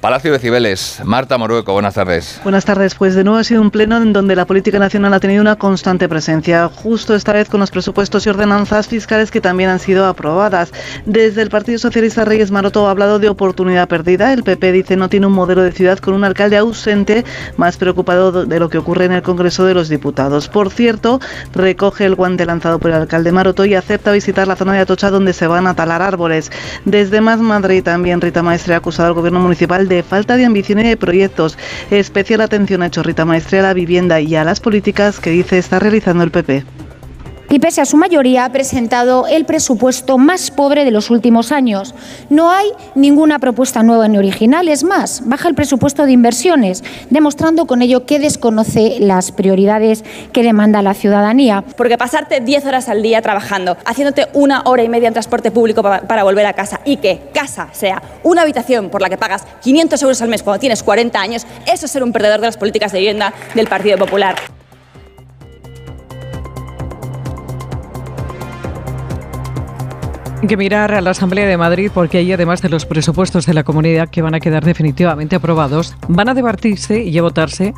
Palacio 0.04 0.34
de 0.34 0.40
Cibeles, 0.40 1.00
Marta 1.06 1.38
Morueco, 1.38 1.72
buenas 1.72 1.94
tardes. 1.94 2.42
Buenas 2.44 2.66
tardes, 2.66 2.94
pues 2.94 3.16
de 3.16 3.24
nuevo 3.24 3.40
ha 3.40 3.44
sido 3.46 3.62
un 3.62 3.72
pleno 3.72 3.96
en 3.96 4.12
donde 4.12 4.36
la 4.36 4.44
política 4.44 4.78
nacional 4.78 5.14
ha 5.14 5.22
tenido 5.22 5.40
una 5.40 5.56
constante 5.56 6.10
presencia, 6.10 6.68
justo 6.68 7.16
esta 7.16 7.32
vez 7.32 7.48
con 7.48 7.62
los 7.62 7.72
presupuestos 7.72 8.26
y 8.26 8.30
ordenanzas 8.30 8.90
fiscales 8.90 9.32
que 9.32 9.40
también 9.40 9.70
han 9.70 9.80
sido 9.80 10.06
aprobadas. 10.06 10.74
Desde 11.06 11.42
el 11.42 11.50
Partido 11.50 11.80
Socialista 11.80 12.26
Reyes 12.26 12.52
Maroto 12.52 12.86
ha 12.86 12.92
hablado 12.92 13.18
de 13.18 13.30
oportunidad 13.30 13.88
perdida. 13.88 14.34
El 14.34 14.44
PP 14.44 14.74
dice 14.74 14.98
no 14.98 15.08
tiene 15.08 15.28
un 15.28 15.32
modelo 15.32 15.64
de 15.64 15.72
ciudad 15.72 16.00
con 16.00 16.16
un 16.16 16.26
alcalde 16.26 16.58
ausente, 16.58 17.24
más 17.56 17.78
preocupado 17.78 18.46
de 18.46 18.60
lo 18.60 18.68
que 18.68 18.80
ocurre 18.80 19.06
en 19.06 19.14
el 19.14 19.22
Congreso 19.22 19.64
de 19.64 19.74
los 19.74 19.88
Diputados. 19.88 20.50
Por 20.50 20.70
cierto, 20.70 21.22
recoge 21.56 22.04
el 22.04 22.16
guante 22.16 22.46
lanzado 22.46 22.78
por 22.78 22.92
el 22.92 22.98
alcalde 22.98 23.32
Maroto 23.32 23.64
y 23.64 23.74
acepta 23.74 24.12
visitar 24.12 24.50
la 24.50 24.58
zona 24.58 24.74
de 24.74 24.80
Atocha 24.80 25.10
donde 25.10 25.32
se 25.32 25.48
van 25.48 25.66
a 25.66 25.76
talar 25.76 26.02
árboles. 26.02 26.52
Desde 26.84 27.22
Más 27.22 27.40
Madrid 27.40 27.82
también 27.82 28.20
Rita 28.20 28.44
Maestre 28.44 28.74
ha 28.74 28.80
acusado 28.80 29.08
al 29.08 29.14
gobierno 29.14 29.40
municipal 29.40 29.88
de 29.88 29.93
de 29.94 30.04
falta 30.04 30.36
de 30.38 30.46
ambición 30.46 30.80
y 30.80 30.84
de 30.84 30.98
proyectos. 30.98 31.58
Especial 31.92 32.42
atención 32.42 32.82
ha 32.82 32.88
hecho 32.88 33.04
Rita 33.04 33.26
Maestre 33.26 33.60
a 33.60 33.64
la 33.64 33.74
vivienda 33.74 34.20
y 34.20 34.36
a 34.36 34.44
las 34.44 34.60
políticas 34.60 35.20
que 35.20 35.30
dice 35.30 35.58
está 35.58 35.80
realizando 35.80 36.24
el 36.24 36.32
PP 36.32 36.83
y 37.54 37.60
pese 37.60 37.82
a 37.82 37.86
su 37.86 37.98
mayoría 37.98 38.46
ha 38.46 38.52
presentado 38.52 39.28
el 39.28 39.46
presupuesto 39.46 40.18
más 40.18 40.50
pobre 40.50 40.86
de 40.86 40.90
los 40.90 41.12
últimos 41.12 41.52
años. 41.52 41.94
No 42.32 42.50
hay 42.50 42.66
ninguna 42.96 43.38
propuesta 43.38 43.84
nueva 43.84 44.08
ni 44.08 44.18
original, 44.18 44.68
es 44.70 44.84
más, 44.84 45.22
baja 45.26 45.50
el 45.50 45.54
presupuesto 45.54 46.08
de 46.08 46.14
inversiones, 46.14 46.84
demostrando 47.12 47.68
con 47.68 47.84
ello 47.84 48.08
que 48.08 48.18
desconoce 48.18 48.98
las 49.00 49.32
prioridades 49.32 50.04
que 50.32 50.42
demanda 50.42 50.82
la 50.82 50.96
ciudadanía. 50.96 51.64
Porque 51.78 51.96
pasarte 51.96 52.40
10 52.40 52.66
horas 52.66 52.90
al 52.90 53.04
día 53.04 53.22
trabajando, 53.22 53.78
haciéndote 53.86 54.30
una 54.34 54.64
hora 54.66 54.82
y 54.82 54.90
media 54.90 55.10
en 55.10 55.14
transporte 55.14 55.52
público 55.52 55.84
para, 55.84 56.24
volver 56.24 56.48
a 56.48 56.54
casa 56.54 56.82
y 56.86 56.98
que 56.98 57.30
casa 57.36 57.70
sea 57.72 58.02
una 58.24 58.42
habitación 58.42 58.90
por 58.90 59.00
la 59.00 59.10
que 59.10 59.18
pagas 59.20 59.46
500 59.62 60.02
euros 60.02 60.22
al 60.24 60.30
mes 60.30 60.42
cuando 60.42 60.60
tienes 60.60 60.82
40 60.82 61.22
años, 61.22 61.46
eso 61.72 61.86
es 61.86 61.92
ser 61.92 62.02
un 62.02 62.14
perdedor 62.14 62.40
de 62.40 62.48
las 62.48 62.58
políticas 62.58 62.92
de 62.94 62.98
vivienda 62.98 63.32
del 63.54 63.68
Partido 63.68 64.00
Popular. 64.00 64.63
Que 70.48 70.58
mirar 70.58 70.94
a 70.94 71.02
la 71.02 71.12
Asamblea 71.12 71.48
de 71.48 71.58
Madrid 71.58 71.92
porque 71.94 72.18
ahí, 72.18 72.32
además 72.32 72.62
de 72.62 72.70
los 72.70 72.86
presupuestos 72.86 73.46
de 73.46 73.54
la 73.54 73.64
comunidad 73.64 74.10
que 74.10 74.22
van 74.22 74.36
a 74.36 74.40
quedar 74.40 74.64
definitivamente 74.66 75.36
aprobados, 75.36 75.96
van 76.08 76.30
a 76.30 76.34
debatirse 76.34 77.02
y 77.02 77.18
a 77.18 77.22
votarse 77.22 77.74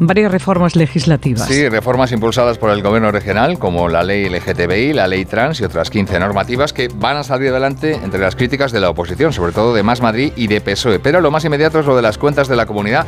varias 0.00 0.32
reformas 0.32 0.74
legislativas. 0.74 1.46
Sí, 1.46 1.68
reformas 1.68 2.12
impulsadas 2.12 2.58
por 2.58 2.70
el 2.70 2.82
Gobierno 2.82 3.10
regional, 3.10 3.58
como 3.58 3.88
la 3.88 4.02
ley 4.02 4.28
LGTBI, 4.28 4.92
la 4.92 5.06
ley 5.06 5.24
trans 5.24 5.60
y 5.60 5.64
otras 5.64 5.90
15 5.90 6.18
normativas 6.18 6.72
que 6.72 6.88
van 6.88 7.16
a 7.16 7.22
salir 7.22 7.50
adelante 7.50 7.94
entre 8.02 8.20
las 8.20 8.36
críticas 8.36 8.72
de 8.72 8.80
la 8.80 8.90
oposición, 8.90 9.32
sobre 9.32 9.52
todo 9.52 9.74
de 9.74 9.82
Más 9.82 10.00
Madrid 10.00 10.32
y 10.36 10.46
de 10.46 10.60
PSOE. 10.60 10.98
Pero 10.98 11.20
lo 11.20 11.30
más 11.30 11.44
inmediato 11.44 11.80
es 11.80 11.86
lo 11.86 11.96
de 11.96 12.02
las 12.02 12.18
cuentas 12.18 12.48
de 12.48 12.56
la 12.56 12.66
comunidad 12.66 13.06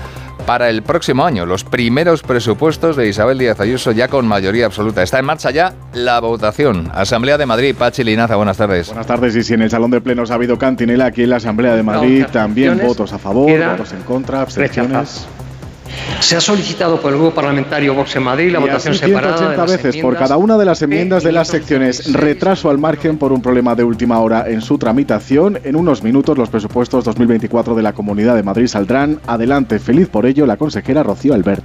para 0.50 0.68
el 0.68 0.82
próximo 0.82 1.24
año. 1.24 1.46
Los 1.46 1.62
primeros 1.62 2.24
presupuestos 2.24 2.96
de 2.96 3.06
Isabel 3.06 3.38
Díaz 3.38 3.60
Ayuso 3.60 3.92
ya 3.92 4.08
con 4.08 4.26
mayoría 4.26 4.66
absoluta. 4.66 5.00
Está 5.00 5.20
en 5.20 5.24
marcha 5.24 5.52
ya 5.52 5.74
la 5.92 6.18
votación. 6.18 6.90
Asamblea 6.92 7.38
de 7.38 7.46
Madrid, 7.46 7.72
Pachi 7.78 8.02
Linaza, 8.02 8.34
buenas 8.34 8.56
tardes. 8.56 8.88
Buenas 8.88 9.06
tardes. 9.06 9.36
Y 9.36 9.44
si 9.44 9.54
en 9.54 9.62
el 9.62 9.70
Salón 9.70 9.92
de 9.92 10.00
Plenos 10.00 10.32
ha 10.32 10.34
habido 10.34 10.58
cantinela, 10.58 11.06
aquí 11.06 11.22
en 11.22 11.30
la 11.30 11.36
Asamblea 11.36 11.76
de 11.76 11.84
Madrid 11.84 12.24
también 12.32 12.80
votos 12.84 13.12
a 13.12 13.18
favor, 13.20 13.48
votos 13.64 13.92
en 13.92 14.02
contra, 14.02 14.40
abstenciones. 14.42 15.24
Se 16.20 16.36
ha 16.36 16.40
solicitado 16.40 17.00
por 17.00 17.12
el 17.12 17.18
Grupo 17.18 17.34
Parlamentario 17.34 17.94
Vox 17.94 18.16
en 18.16 18.22
Madrid 18.22 18.52
la 18.52 18.58
votación 18.58 18.94
separada. 18.94 19.36
180 19.38 19.72
veces 19.72 20.02
por 20.02 20.16
cada 20.16 20.36
una 20.36 20.58
de 20.58 20.64
las 20.64 20.82
enmiendas 20.82 21.22
de 21.22 21.32
las 21.32 21.48
secciones. 21.48 22.12
Retraso 22.12 22.70
al 22.70 22.78
margen 22.78 23.18
por 23.18 23.32
un 23.32 23.42
problema 23.42 23.74
de 23.74 23.84
última 23.84 24.18
hora 24.18 24.44
en 24.48 24.60
su 24.60 24.78
tramitación. 24.78 25.58
En 25.64 25.76
unos 25.76 26.02
minutos 26.02 26.36
los 26.36 26.48
presupuestos 26.48 27.04
2024 27.04 27.74
de 27.74 27.82
la 27.82 27.92
Comunidad 27.92 28.36
de 28.36 28.42
Madrid 28.42 28.66
saldrán. 28.66 29.20
Adelante, 29.26 29.78
feliz 29.78 30.08
por 30.08 30.26
ello, 30.26 30.46
la 30.46 30.56
consejera 30.56 31.02
Rocío 31.02 31.34
Albert. 31.34 31.64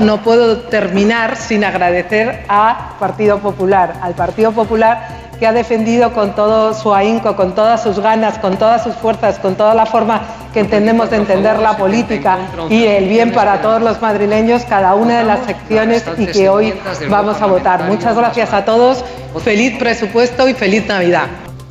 No 0.00 0.22
puedo 0.22 0.58
terminar 0.62 1.36
sin 1.36 1.64
agradecer 1.64 2.44
al 2.48 2.76
Partido 2.98 3.38
Popular, 3.38 3.98
al 4.00 4.14
Partido 4.14 4.52
Popular 4.52 5.31
que 5.42 5.48
ha 5.48 5.52
defendido 5.52 6.12
con 6.12 6.36
todo 6.36 6.72
su 6.72 6.94
ahínco, 6.94 7.34
con 7.34 7.52
todas 7.56 7.82
sus 7.82 7.98
ganas, 7.98 8.38
con 8.38 8.58
todas 8.58 8.84
sus 8.84 8.94
fuerzas, 8.94 9.40
con 9.40 9.56
toda 9.56 9.74
la 9.74 9.86
forma 9.86 10.20
que 10.54 10.60
entendemos 10.60 11.10
de 11.10 11.16
entender 11.16 11.58
la 11.58 11.76
política 11.76 12.38
y 12.70 12.84
el 12.84 13.08
bien 13.08 13.32
para 13.32 13.60
todos 13.60 13.82
los 13.82 14.00
madrileños, 14.00 14.62
cada 14.62 14.94
una 14.94 15.18
de 15.18 15.24
las 15.24 15.44
secciones 15.44 16.04
y 16.16 16.26
que 16.26 16.48
hoy 16.48 16.72
vamos 17.10 17.42
a 17.42 17.46
votar. 17.46 17.82
Muchas 17.90 18.16
gracias 18.16 18.52
a 18.52 18.64
todos, 18.64 19.04
feliz 19.42 19.76
presupuesto 19.80 20.48
y 20.48 20.54
feliz 20.54 20.86
Navidad. 20.86 21.26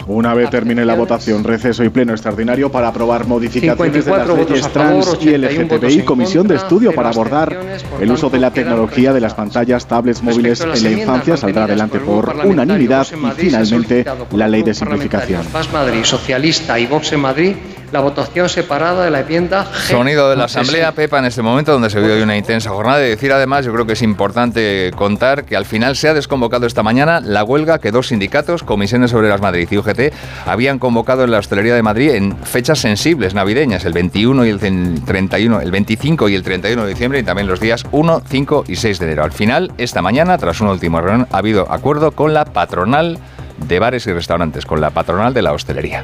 Una 0.08 0.34
vez 0.34 0.50
termine 0.50 0.86
la 0.86 0.96
votación, 0.96 1.44
receso 1.44 1.84
y 1.84 1.90
pleno 1.90 2.14
extraordinario 2.14 2.72
para 2.72 2.90
aprobar 2.90 3.28
modificaciones 3.28 4.06
de 4.06 4.12
las 4.12 4.28
leyes 4.28 4.68
trans 4.72 5.18
y 5.22 5.38
LGTBI, 5.38 6.04
comisión 6.04 6.48
de 6.48 6.56
estudio 6.56 6.94
para 6.94 7.10
abordar 7.10 7.58
el 8.00 8.12
uso 8.12 8.30
de 8.30 8.40
la 8.40 8.52
tecnología 8.52 9.14
de 9.14 9.22
las 9.22 9.34
pantallas, 9.34 9.88
tablets 9.88 10.22
móviles 10.22 10.62
en 10.62 10.84
la 10.84 10.92
infancia 10.92 11.38
saldrá 11.38 11.66
adelante 11.66 12.00
por 12.00 12.36
unanimidad 12.46 13.08
y 13.38 13.42
finalmente 13.42 14.06
la 14.32 14.48
ley 14.48 14.64
de 14.64 14.74
simplificación. 14.74 15.46
Madrid, 15.72 16.04
Socialista 16.04 16.80
y 16.80 16.88
Vox 16.88 17.14
en 17.14 17.20
Madrid 17.20 17.56
la 17.92 18.00
votación 18.00 18.50
separada 18.50 19.04
de 19.04 19.12
la 19.12 19.22
enmienda 19.22 19.66
Sonido 19.74 20.30
de 20.30 20.36
la 20.36 20.46
Asamblea, 20.46 20.92
Pepa, 20.94 21.20
en 21.20 21.26
este 21.26 21.42
momento 21.42 21.74
donde 21.74 21.90
se 21.90 22.00
vio 22.00 22.14
hoy 22.14 22.22
una 22.22 22.38
intensa 22.38 22.70
jornada. 22.70 23.06
Y 23.06 23.10
decir 23.10 23.32
además, 23.32 23.66
yo 23.66 23.74
creo 23.74 23.86
que 23.86 23.94
es 23.94 24.02
importante 24.02 24.92
contar 24.96 25.46
que 25.46 25.56
al 25.56 25.66
final 25.66 25.96
se 25.96 26.08
ha 26.08 26.14
desconvocado 26.14 26.66
esta 26.66 26.84
mañana 26.84 27.20
la 27.20 27.44
huelga 27.44 27.80
que 27.80 27.92
dos 27.92 28.08
sindicatos, 28.08 28.64
Comisiones 28.64 29.14
Obreras 29.14 29.42
Madrid 29.42 29.68
y 29.70 29.78
UGT, 29.78 30.14
habían 30.46 30.80
convocado 30.80 31.24
en 31.24 31.32
la 31.32 31.40
hostelería 31.40 31.76
de 31.76 31.84
Madrid 31.84 32.12
en 32.12 32.38
fechas 32.38 32.80
sensibles 32.80 33.34
navideñas, 33.34 33.86
el 33.86 33.94
21 33.94 34.46
y 34.46 34.50
el 34.50 34.60
31, 35.06 35.62
el 35.62 35.72
25 35.72 36.30
y 36.30 36.36
el 36.36 36.44
31 36.44 36.84
de 36.84 36.90
diciembre 36.90 37.20
y 37.20 37.24
también 37.24 37.48
los 37.48 37.60
días 37.60 37.86
1, 37.92 38.24
5 38.28 38.66
y 38.68 38.76
6 38.76 39.00
de 39.00 39.06
enero. 39.06 39.24
Al 39.24 39.32
final, 39.32 39.72
esta 39.78 40.02
mañana, 40.02 40.38
tras 40.38 40.62
una 40.62 40.72
última 40.72 41.02
reunión, 41.02 41.28
ha 41.32 41.38
habido 41.38 41.72
acuerdo 41.72 42.12
con 42.12 42.34
la 42.34 42.46
patronal 42.46 43.20
de 43.68 43.80
bares 43.80 44.08
y 44.08 44.14
restaurantes, 44.14 44.66
con 44.66 44.82
la 44.82 44.90
patronal 44.92 45.34
de 45.34 45.42
la 45.42 45.54
hostelería. 45.54 46.04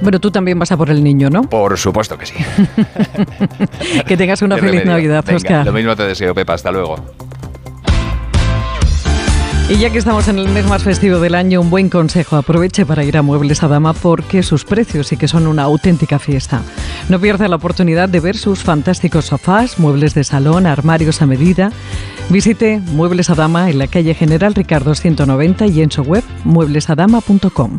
Bueno, 0.00 0.20
tú 0.20 0.30
también 0.30 0.58
vas 0.58 0.72
a 0.72 0.76
por 0.76 0.90
el 0.90 1.02
niño, 1.02 1.30
¿no? 1.30 1.42
Por 1.42 1.78
supuesto 1.78 2.18
que 2.18 2.26
sí. 2.26 2.34
que 4.06 4.16
tengas 4.16 4.42
una 4.42 4.58
feliz 4.58 4.84
Navidad, 4.84 5.24
Oscar. 5.28 5.64
Lo 5.64 5.72
mismo 5.72 5.94
te 5.96 6.04
deseo, 6.04 6.34
Pepa. 6.34 6.54
Hasta 6.54 6.70
luego. 6.70 6.96
Y 9.66 9.78
ya 9.78 9.88
que 9.88 9.96
estamos 9.96 10.28
en 10.28 10.38
el 10.38 10.48
mes 10.50 10.66
más 10.66 10.84
festivo 10.84 11.18
del 11.20 11.34
año, 11.34 11.58
un 11.58 11.70
buen 11.70 11.88
consejo, 11.88 12.36
aproveche 12.36 12.84
para 12.84 13.02
ir 13.02 13.16
a 13.16 13.22
Muebles 13.22 13.62
a 13.62 13.68
Dama 13.68 13.94
porque 13.94 14.42
sus 14.42 14.66
precios 14.66 15.06
sí 15.06 15.16
que 15.16 15.26
son 15.26 15.46
una 15.46 15.62
auténtica 15.62 16.18
fiesta. 16.18 16.60
No 17.08 17.18
pierda 17.18 17.48
la 17.48 17.56
oportunidad 17.56 18.10
de 18.10 18.20
ver 18.20 18.36
sus 18.36 18.62
fantásticos 18.62 19.24
sofás, 19.24 19.78
muebles 19.78 20.12
de 20.12 20.22
salón, 20.22 20.66
armarios 20.66 21.22
a 21.22 21.26
medida. 21.26 21.72
Visite 22.28 22.78
Muebles 22.92 23.30
a 23.30 23.34
Dama 23.34 23.70
en 23.70 23.78
la 23.78 23.86
calle 23.86 24.12
General 24.12 24.54
Ricardo 24.54 24.94
190 24.94 25.66
y 25.66 25.80
en 25.80 25.90
su 25.90 26.02
web 26.02 26.24
mueblesadama.com. 26.44 27.78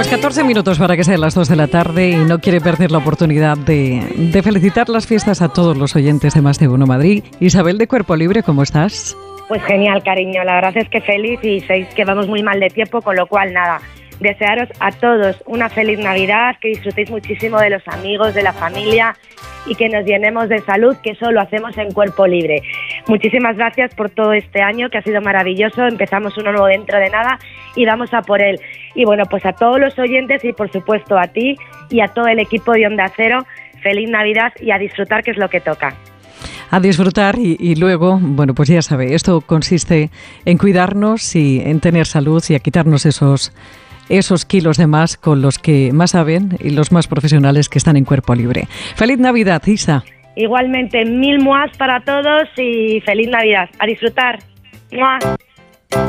Pues 0.00 0.08
14 0.08 0.44
minutos 0.44 0.78
para 0.78 0.96
que 0.96 1.04
sean 1.04 1.20
las 1.20 1.34
2 1.34 1.46
de 1.46 1.56
la 1.56 1.66
tarde 1.66 2.08
y 2.08 2.16
no 2.16 2.38
quiere 2.38 2.62
perder 2.62 2.90
la 2.90 2.96
oportunidad 2.96 3.58
de, 3.58 4.00
felicitar 4.42 4.88
las 4.88 5.06
fiestas 5.06 5.42
a 5.42 5.50
todos 5.50 5.76
los 5.76 5.94
oyentes 5.94 6.32
de 6.32 6.40
Más 6.40 6.58
de 6.58 6.68
Uno 6.68 6.86
Madrid. 6.86 7.22
Isabel 7.38 7.76
de 7.76 7.86
Cuerpo 7.86 8.16
Libre, 8.16 8.42
¿cómo 8.42 8.62
estás? 8.62 9.14
Pues 9.46 9.62
genial, 9.64 10.02
cariño. 10.02 10.42
La 10.42 10.54
verdad 10.54 10.78
es 10.78 10.88
que 10.88 11.02
feliz 11.02 11.38
y 11.42 11.60
sabéis 11.60 11.88
que 11.88 12.06
vamos 12.06 12.28
muy 12.28 12.42
mal 12.42 12.58
de 12.60 12.70
tiempo, 12.70 13.02
con 13.02 13.14
lo 13.14 13.26
cual 13.26 13.52
nada. 13.52 13.78
Desearos 14.20 14.68
a 14.80 14.92
todos 14.92 15.42
una 15.46 15.70
feliz 15.70 15.98
Navidad, 15.98 16.56
que 16.60 16.68
disfrutéis 16.68 17.10
muchísimo 17.10 17.58
de 17.58 17.70
los 17.70 17.88
amigos, 17.88 18.34
de 18.34 18.42
la 18.42 18.52
familia 18.52 19.16
y 19.66 19.74
que 19.74 19.88
nos 19.88 20.04
llenemos 20.04 20.48
de 20.48 20.60
salud, 20.60 20.94
que 21.02 21.12
eso 21.12 21.30
lo 21.30 21.40
hacemos 21.40 21.76
en 21.78 21.92
cuerpo 21.92 22.26
libre. 22.26 22.62
Muchísimas 23.06 23.56
gracias 23.56 23.94
por 23.94 24.10
todo 24.10 24.34
este 24.34 24.60
año, 24.60 24.90
que 24.90 24.98
ha 24.98 25.02
sido 25.02 25.22
maravilloso. 25.22 25.86
Empezamos 25.86 26.36
uno 26.36 26.52
nuevo 26.52 26.66
dentro 26.66 26.98
de 26.98 27.08
nada 27.08 27.38
y 27.74 27.86
vamos 27.86 28.12
a 28.12 28.20
por 28.20 28.42
él. 28.42 28.60
Y 28.94 29.06
bueno, 29.06 29.24
pues 29.24 29.44
a 29.46 29.52
todos 29.52 29.80
los 29.80 29.98
oyentes 29.98 30.44
y 30.44 30.52
por 30.52 30.70
supuesto 30.70 31.18
a 31.18 31.28
ti 31.28 31.56
y 31.88 32.00
a 32.00 32.08
todo 32.08 32.26
el 32.26 32.40
equipo 32.40 32.72
de 32.72 32.86
Onda 32.86 33.10
Cero, 33.16 33.46
feliz 33.82 34.10
Navidad 34.10 34.52
y 34.60 34.70
a 34.70 34.78
disfrutar, 34.78 35.22
que 35.22 35.30
es 35.30 35.38
lo 35.38 35.48
que 35.48 35.60
toca 35.60 35.94
a 36.72 36.78
disfrutar 36.78 37.36
y, 37.36 37.56
y, 37.58 37.74
luego, 37.74 38.16
bueno, 38.20 38.54
pues 38.54 38.68
ya 38.68 38.80
sabe, 38.80 39.16
esto 39.16 39.40
consiste 39.40 40.08
en 40.44 40.56
cuidarnos 40.56 41.34
y 41.34 41.60
en 41.60 41.80
tener 41.80 42.06
salud 42.06 42.44
y 42.48 42.54
a 42.54 42.60
quitarnos 42.60 43.06
esos 43.06 43.52
esos 44.10 44.44
kilos 44.44 44.76
de 44.76 44.86
más 44.86 45.16
con 45.16 45.40
los 45.40 45.58
que 45.58 45.92
más 45.92 46.10
saben 46.10 46.58
y 46.60 46.70
los 46.70 46.92
más 46.92 47.06
profesionales 47.08 47.68
que 47.68 47.78
están 47.78 47.96
en 47.96 48.04
cuerpo 48.04 48.34
libre. 48.34 48.68
Feliz 48.96 49.18
Navidad, 49.18 49.62
Isa. 49.66 50.04
Igualmente, 50.36 51.04
mil 51.04 51.40
muas 51.40 51.76
para 51.76 52.00
todos 52.00 52.48
y 52.56 53.00
feliz 53.00 53.28
Navidad. 53.28 53.68
A 53.78 53.86
disfrutar. 53.86 54.38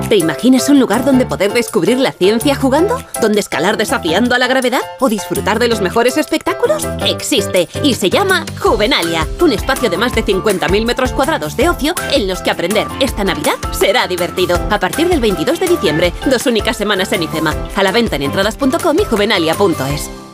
¿Te 0.09 0.17
imaginas 0.17 0.67
un 0.69 0.79
lugar 0.79 1.05
donde 1.05 1.25
poder 1.25 1.53
descubrir 1.53 1.97
la 1.97 2.11
ciencia 2.11 2.55
jugando? 2.55 3.01
¿Donde 3.21 3.39
escalar 3.39 3.77
desafiando 3.77 4.35
a 4.35 4.39
la 4.39 4.47
gravedad? 4.47 4.81
¿O 4.99 5.09
disfrutar 5.09 5.57
de 5.57 5.67
los 5.67 5.81
mejores 5.81 6.17
espectáculos? 6.17 6.85
Existe 7.05 7.69
y 7.81 7.93
se 7.93 8.09
llama 8.09 8.45
Juvenalia, 8.59 9.27
un 9.39 9.53
espacio 9.53 9.89
de 9.89 9.97
más 9.97 10.13
de 10.13 10.25
50.000 10.25 10.85
metros 10.85 11.13
cuadrados 11.13 11.55
de 11.55 11.69
ocio 11.69 11.93
en 12.11 12.27
los 12.27 12.41
que 12.41 12.51
aprender 12.51 12.87
esta 12.99 13.23
Navidad 13.23 13.55
será 13.71 14.07
divertido. 14.07 14.59
A 14.69 14.79
partir 14.79 15.07
del 15.07 15.21
22 15.21 15.59
de 15.59 15.67
diciembre, 15.67 16.13
dos 16.29 16.45
únicas 16.45 16.77
semanas 16.77 17.11
en 17.13 17.23
IFEMA. 17.23 17.55
A 17.75 17.83
la 17.83 17.91
venta 17.91 18.17
en 18.17 18.23
entradas.com 18.23 18.97
y 18.99 19.05
juvenalia.es. 19.05 20.30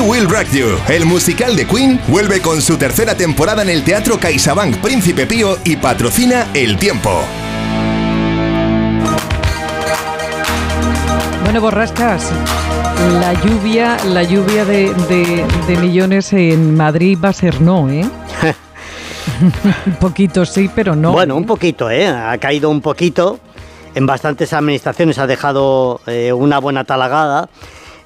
We 0.00 0.08
Will 0.08 0.28
Rock 0.28 0.48
You, 0.52 0.78
el 0.88 1.06
musical 1.06 1.56
de 1.56 1.66
Queen, 1.66 2.00
vuelve 2.06 2.40
con 2.40 2.62
su 2.62 2.76
tercera 2.76 3.16
temporada 3.16 3.62
en 3.62 3.68
el 3.68 3.82
Teatro 3.82 4.18
CaixaBank 4.18 4.76
Príncipe 4.76 5.26
Pío 5.26 5.56
y 5.64 5.76
patrocina 5.76 6.46
El 6.54 6.76
Tiempo. 6.76 7.10
Bueno, 11.42 11.60
borrascas. 11.60 12.30
La 13.20 13.32
lluvia, 13.42 13.96
la 14.04 14.22
lluvia 14.22 14.64
de, 14.64 14.92
de 15.66 15.76
millones 15.78 16.32
en 16.32 16.76
Madrid 16.76 17.18
va 17.22 17.30
a 17.30 17.32
ser 17.32 17.60
no, 17.60 17.90
¿eh? 17.90 18.02
un 19.86 19.94
poquito 19.94 20.46
sí, 20.46 20.70
pero 20.72 20.94
no. 20.94 21.12
Bueno, 21.12 21.34
un 21.36 21.46
poquito, 21.46 21.90
¿eh? 21.90 22.06
Ha 22.06 22.38
caído 22.38 22.70
un 22.70 22.82
poquito. 22.82 23.40
En 23.94 24.06
bastantes 24.06 24.52
administraciones 24.52 25.18
ha 25.18 25.26
dejado 25.26 26.00
eh, 26.06 26.32
una 26.32 26.60
buena 26.60 26.84
talagada. 26.84 27.48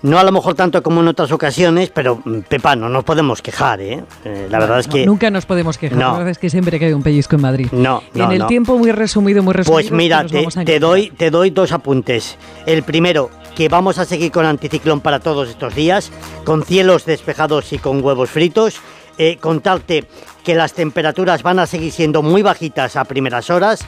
No 0.02 0.18
a 0.18 0.24
lo 0.24 0.32
mejor 0.32 0.54
tanto 0.54 0.82
como 0.82 1.00
en 1.00 1.08
otras 1.08 1.30
ocasiones, 1.30 1.90
pero 1.90 2.20
mm, 2.24 2.40
Pepa, 2.48 2.74
no 2.74 2.88
nos 2.88 3.04
podemos 3.04 3.40
quejar, 3.40 3.80
¿eh? 3.80 4.02
Eh, 4.24 4.48
la 4.50 4.58
verdad 4.58 4.80
es 4.80 4.88
que... 4.88 5.06
Nunca 5.06 5.30
nos 5.30 5.46
podemos 5.46 5.78
quejar, 5.78 5.96
No. 5.98 6.06
la 6.08 6.12
verdad 6.12 6.30
es 6.30 6.38
que 6.38 6.50
siempre 6.50 6.78
cae 6.80 6.94
un 6.94 7.02
pellizco 7.02 7.36
en 7.36 7.42
Madrid. 7.42 7.68
No, 7.72 8.02
no, 8.14 8.24
En 8.24 8.32
el 8.42 8.46
tiempo 8.46 8.76
muy 8.76 8.90
resumido, 8.90 9.42
muy 9.42 9.54
resumido. 9.54 9.74
Pues 9.80 9.92
mira, 9.92 10.26
te, 10.26 10.44
te 10.64 10.78
doy, 10.80 11.10
te 11.10 11.30
doy 11.30 11.50
dos 11.50 11.70
apuntes. 11.72 12.36
El 12.66 12.82
primero, 12.82 13.30
que 13.54 13.68
vamos 13.68 13.98
a 13.98 14.04
seguir 14.04 14.32
con 14.32 14.44
anticiclón 14.44 15.00
para 15.00 15.20
todos 15.20 15.48
estos 15.48 15.74
días, 15.74 16.10
con 16.44 16.64
cielos 16.64 17.04
despejados 17.04 17.72
y 17.72 17.78
con 17.78 18.02
huevos 18.02 18.30
fritos. 18.30 18.76
Eh, 19.18 19.36
contarte 19.36 20.04
que 20.42 20.54
las 20.54 20.72
temperaturas 20.72 21.42
van 21.42 21.58
a 21.58 21.66
seguir 21.66 21.92
siendo 21.92 22.22
muy 22.22 22.40
bajitas 22.42 22.96
a 22.96 23.04
primeras 23.04 23.50
horas. 23.50 23.84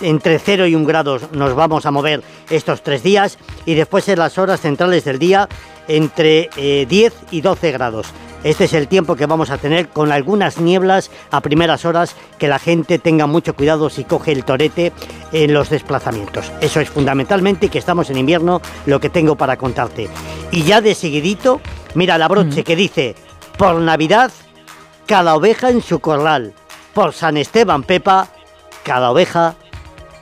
Entre 0.00 0.38
0 0.38 0.66
y 0.66 0.74
1 0.74 0.86
grados 0.86 1.32
nos 1.32 1.54
vamos 1.54 1.86
a 1.86 1.90
mover 1.90 2.22
estos 2.50 2.82
tres 2.82 3.02
días 3.02 3.38
y 3.64 3.74
después 3.74 4.08
en 4.08 4.18
las 4.18 4.36
horas 4.36 4.60
centrales 4.60 5.04
del 5.04 5.18
día 5.18 5.48
entre 5.88 6.50
eh, 6.56 6.86
10 6.88 7.14
y 7.30 7.40
12 7.40 7.72
grados. 7.72 8.08
Este 8.44 8.64
es 8.64 8.74
el 8.74 8.86
tiempo 8.86 9.16
que 9.16 9.26
vamos 9.26 9.50
a 9.50 9.58
tener 9.58 9.88
con 9.88 10.12
algunas 10.12 10.60
nieblas 10.60 11.10
a 11.30 11.40
primeras 11.40 11.84
horas, 11.84 12.14
que 12.38 12.46
la 12.46 12.58
gente 12.58 12.98
tenga 12.98 13.26
mucho 13.26 13.54
cuidado 13.54 13.90
si 13.90 14.04
coge 14.04 14.32
el 14.32 14.44
torete 14.44 14.92
en 15.32 15.52
los 15.52 15.70
desplazamientos. 15.70 16.52
Eso 16.60 16.80
es 16.80 16.90
fundamentalmente 16.90 17.70
que 17.70 17.78
estamos 17.78 18.10
en 18.10 18.18
invierno, 18.18 18.60
lo 18.84 19.00
que 19.00 19.10
tengo 19.10 19.34
para 19.36 19.56
contarte. 19.56 20.08
Y 20.52 20.62
ya 20.62 20.80
de 20.80 20.94
seguidito, 20.94 21.60
mira 21.94 22.18
la 22.18 22.28
broche 22.28 22.62
que 22.62 22.76
dice, 22.76 23.16
por 23.56 23.76
Navidad, 23.80 24.30
cada 25.06 25.34
oveja 25.34 25.70
en 25.70 25.82
su 25.82 25.98
corral. 25.98 26.52
Por 26.94 27.14
San 27.14 27.36
Esteban 27.36 27.82
Pepa, 27.82 28.28
cada 28.84 29.10
oveja 29.10 29.56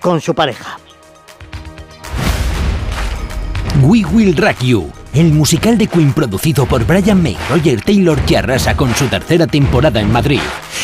con 0.05 0.21
su 0.21 0.35
pareja. 0.35 0.79
We 3.81 4.05
Will 4.05 4.37
Rock 4.37 4.59
You, 4.61 4.93
el 5.15 5.33
musical 5.33 5.79
de 5.79 5.87
Queen 5.87 6.13
producido 6.13 6.67
por 6.67 6.85
Brian 6.85 7.23
May, 7.23 7.39
Roger 7.49 7.81
Taylor 7.81 8.21
que 8.21 8.37
arrasa 8.37 8.77
con 8.77 8.95
su 8.95 9.07
tercera 9.07 9.47
temporada 9.47 10.01
en 10.01 10.13
Madrid. 10.13 10.41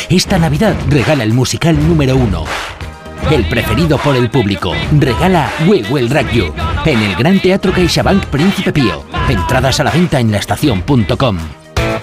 Esta 0.09 0.39
Navidad 0.39 0.75
regala 0.89 1.23
el 1.23 1.35
musical 1.35 1.87
número 1.87 2.17
uno. 2.17 2.45
El 3.30 3.47
preferido 3.47 3.99
por 3.99 4.17
el 4.17 4.30
público. 4.30 4.73
Regala 4.99 5.52
We 5.69 5.83
Will 5.91 6.09
Rock 6.09 6.30
You 6.33 6.54
en 6.87 7.02
el 7.02 7.15
Gran 7.15 7.41
Teatro 7.41 7.75
CaixaBank 7.75 8.25
Príncipe 8.25 8.73
Pío. 8.73 9.04
Entradas 9.28 9.80
a 9.80 9.85
la 9.85 9.91
venta 9.91 10.19
en 10.19 10.30
laestacion.com. 10.33 11.39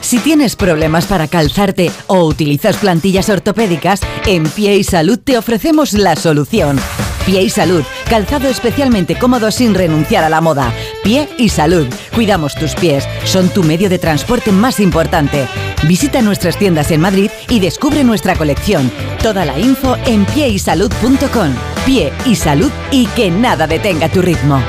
Si 0.02 0.20
tienes 0.20 0.56
problemas 0.56 1.06
para 1.08 1.28
calzarte 1.28 1.92
o 2.08 2.26
utilizas 2.26 2.78
plantillas 2.78 3.30
ortopédicas, 3.30 4.02
en 4.26 4.44
Pie 4.44 4.78
y 4.78 4.84
Salud 4.84 5.18
te 5.18 5.38
ofrecemos 5.38 5.94
la 5.94 6.16
solución. 6.16 6.80
Pie 7.28 7.42
y 7.42 7.50
Salud, 7.50 7.84
calzado 8.10 8.48
especialmente 8.48 9.20
cómodo 9.20 9.52
sin 9.52 9.76
renunciar 9.76 10.24
a 10.24 10.30
la 10.30 10.40
moda. 10.40 10.72
Pie 11.04 11.28
y 11.38 11.50
Salud, 11.50 11.86
cuidamos 12.16 12.56
tus 12.56 12.74
pies, 12.74 13.06
son 13.26 13.50
tu 13.50 13.64
medio 13.64 13.90
de 13.90 14.00
transporte 14.00 14.54
más 14.54 14.80
importante. 14.80 15.46
Visita 15.90 16.22
nuestras 16.22 16.58
tiendas 16.58 16.90
en 16.90 17.02
Madrid 17.02 17.30
y 17.50 17.60
descubre 17.60 18.06
nuestra 18.06 18.38
colección. 18.38 18.90
Toda 19.22 19.44
la 19.44 19.60
info 19.60 19.98
en 20.06 20.24
pieysalud.com. 20.24 21.54
Pie 21.86 22.14
y 22.26 22.36
Salud 22.38 22.72
y 22.92 23.08
que 23.08 23.30
nada 23.30 23.68
detenga 23.68 24.08
tu 24.08 24.22
ritmo. 24.22 24.64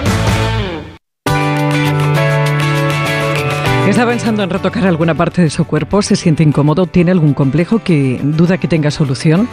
Está 3.88 4.05
pensando 4.07 4.42
en 4.42 4.51
retocar 4.51 4.87
alguna 4.87 5.14
parte 5.14 5.40
de 5.40 5.48
su 5.48 5.64
cuerpo, 5.64 6.03
se 6.03 6.14
siente 6.14 6.42
incómodo, 6.42 6.87
tiene 6.87 7.11
algún 7.11 7.33
complejo 7.33 7.79
que 7.79 8.20
duda 8.22 8.59
que 8.59 8.68
tenga 8.68 8.90
solución. 8.90 9.48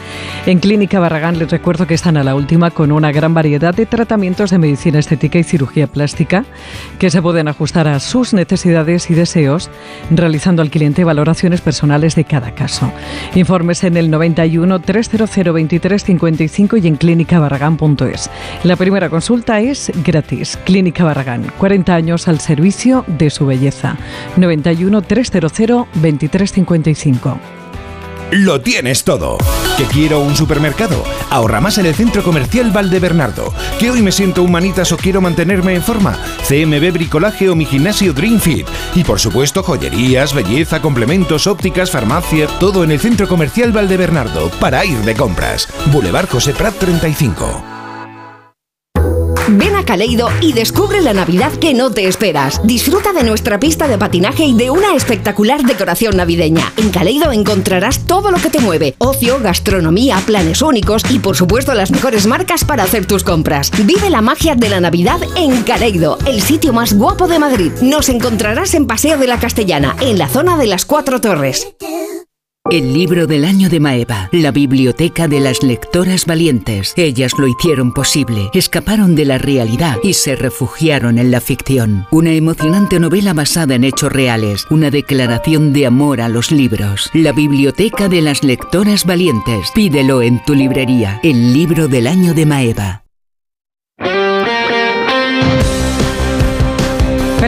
En 0.46 0.60
Clínica 0.60 1.00
Barragán 1.00 1.40
les 1.40 1.50
recuerdo 1.50 1.88
que 1.88 1.94
están 1.94 2.18
a 2.18 2.24
la 2.24 2.36
última 2.36 2.70
con 2.70 2.92
una 2.92 3.14
gran 3.14 3.34
variedad 3.34 3.74
de 3.74 3.86
tratamientos 3.86 4.52
de 4.52 4.58
medicina 4.58 5.00
estética 5.00 5.40
y 5.40 5.44
cirugía 5.44 5.88
plástica 5.88 6.44
que 7.00 7.10
se 7.10 7.22
pueden 7.22 7.48
ajustar 7.48 7.88
a 7.88 8.02
sus 8.02 8.34
necesidades 8.34 9.10
y 9.10 9.14
deseos, 9.14 9.72
realizando 10.12 10.62
al 10.62 10.70
cliente 10.70 11.06
valoraciones 11.06 11.62
personales 11.62 12.16
de 12.16 12.26
cada 12.26 12.54
caso. 12.54 12.92
Informes 13.36 13.86
en 13.86 13.96
el 13.96 14.12
91 14.12 14.80
300 14.82 15.54
23 15.54 16.04
55 16.04 16.78
y 16.78 16.88
en 16.88 16.98
clínicabarragán.es. 16.98 18.30
La 18.66 18.76
primera 18.76 19.10
consulta 19.10 19.62
es 19.62 19.94
gratis. 20.04 20.60
Clínica 20.66 21.06
Barragán, 21.06 21.54
40 21.58 21.96
años 21.96 22.28
al 22.28 22.42
servicio 22.42 23.06
de 23.08 23.30
su 23.30 23.46
belleza. 23.46 23.96
91 24.38 25.02
300 25.02 25.88
23 25.96 26.52
55. 26.52 27.40
Lo 28.32 28.60
tienes 28.60 29.04
todo. 29.04 29.38
¿Que 29.78 29.84
quiero 29.84 30.20
un 30.20 30.36
supermercado? 30.36 31.04
Ahorra 31.30 31.62
más 31.62 31.78
en 31.78 31.86
el 31.86 31.94
Centro 31.94 32.24
Comercial 32.24 32.72
Valdebernardo. 32.72 33.54
¿Que 33.80 33.92
hoy 33.92 34.02
me 34.02 34.12
siento 34.12 34.42
humanitas 34.42 34.92
o 34.92 34.98
quiero 34.98 35.22
mantenerme 35.22 35.76
en 35.76 35.84
forma? 35.84 36.18
CMB 36.48 36.92
Bricolaje 36.92 37.50
o 37.50 37.56
mi 37.56 37.66
gimnasio 37.66 38.14
Dream 38.14 38.40
Fit. 38.40 38.68
Y 38.96 39.04
por 39.04 39.20
supuesto, 39.20 39.62
joyerías, 39.64 40.34
belleza, 40.34 40.82
complementos, 40.82 41.46
ópticas, 41.46 41.92
farmacia, 41.92 42.48
todo 42.60 42.84
en 42.84 42.92
el 42.92 43.00
Centro 43.00 43.28
Comercial 43.28 43.72
Valdebernardo 43.72 44.50
para 44.60 44.84
ir 44.86 44.98
de 45.00 45.16
compras. 45.16 45.68
Boulevard 45.92 46.28
José 46.28 46.54
Prat 46.54 46.74
35. 46.76 47.75
Ven 49.48 49.76
a 49.76 49.86
Caleido 49.86 50.30
y 50.42 50.54
descubre 50.54 51.02
la 51.02 51.14
Navidad 51.14 51.52
que 51.54 51.76
no 51.76 51.92
te 51.92 52.08
esperas. 52.08 52.60
Disfruta 52.64 53.14
de 53.14 53.24
nuestra 53.24 53.60
pista 53.60 53.88
de 53.88 53.98
patinaje 53.98 54.44
y 54.44 54.56
de 54.56 54.72
una 54.72 54.96
espectacular 54.96 55.62
decoración 55.62 56.18
navideña. 56.18 56.74
En 56.78 56.90
Caleido 56.90 57.32
encontrarás 57.32 58.08
todo 58.08 58.32
lo 58.32 58.38
que 58.38 58.50
te 58.50 58.60
mueve: 58.60 58.96
ocio, 58.98 59.40
gastronomía, 59.40 60.18
planes 60.26 60.64
únicos 60.64 61.04
y, 61.12 61.20
por 61.20 61.36
supuesto, 61.36 61.76
las 61.76 61.92
mejores 61.92 62.26
marcas 62.26 62.66
para 62.66 62.84
hacer 62.84 63.06
tus 63.06 63.24
compras. 63.24 63.72
Vive 63.86 64.10
la 64.10 64.22
magia 64.22 64.56
de 64.56 64.70
la 64.70 64.80
Navidad 64.80 65.20
en 65.36 65.62
Caleido, 65.62 66.18
el 66.26 66.42
sitio 66.42 66.74
más 66.74 66.94
guapo 66.94 67.28
de 67.28 67.38
Madrid. 67.38 67.72
Nos 67.82 68.10
encontrarás 68.10 68.74
en 68.74 68.88
Paseo 68.88 69.20
de 69.20 69.28
la 69.28 69.40
Castellana, 69.40 69.96
en 70.02 70.18
la 70.18 70.28
zona 70.28 70.58
de 70.58 70.66
las 70.66 70.86
Cuatro 70.86 71.22
Torres. 71.22 71.68
El 72.72 72.94
libro 72.96 73.28
del 73.28 73.46
año 73.46 73.70
de 73.70 73.80
Maeva, 73.80 74.28
la 74.32 74.50
biblioteca 74.50 75.28
de 75.28 75.40
las 75.40 75.62
lectoras 75.62 76.26
valientes. 76.26 76.94
Ellas 76.98 77.34
lo 77.38 77.48
hicieron 77.48 77.94
posible, 77.94 78.50
escaparon 78.56 79.14
de 79.14 79.24
la 79.24 79.38
realidad 79.38 79.98
y 80.02 80.14
se 80.14 80.36
refugiaron 80.36 81.20
en 81.20 81.30
la 81.30 81.42
ficción. 81.42 82.08
Una 82.10 82.34
emocionante 82.34 83.00
novela 83.00 83.36
basada 83.36 83.76
en 83.76 83.84
hechos 83.84 84.12
reales, 84.12 84.66
una 84.72 84.90
declaración 84.90 85.74
de 85.74 85.86
amor 85.86 86.22
a 86.22 86.28
los 86.28 86.52
libros. 86.52 87.12
La 87.14 87.34
biblioteca 87.34 88.10
de 88.10 88.24
las 88.24 88.44
lectoras 88.44 89.06
valientes. 89.06 89.70
Pídelo 89.76 90.24
en 90.24 90.44
tu 90.44 90.56
librería. 90.56 91.20
El 91.22 91.54
libro 91.54 91.88
del 91.88 92.08
año 92.08 92.34
de 92.34 92.48
Maeva. 92.48 93.05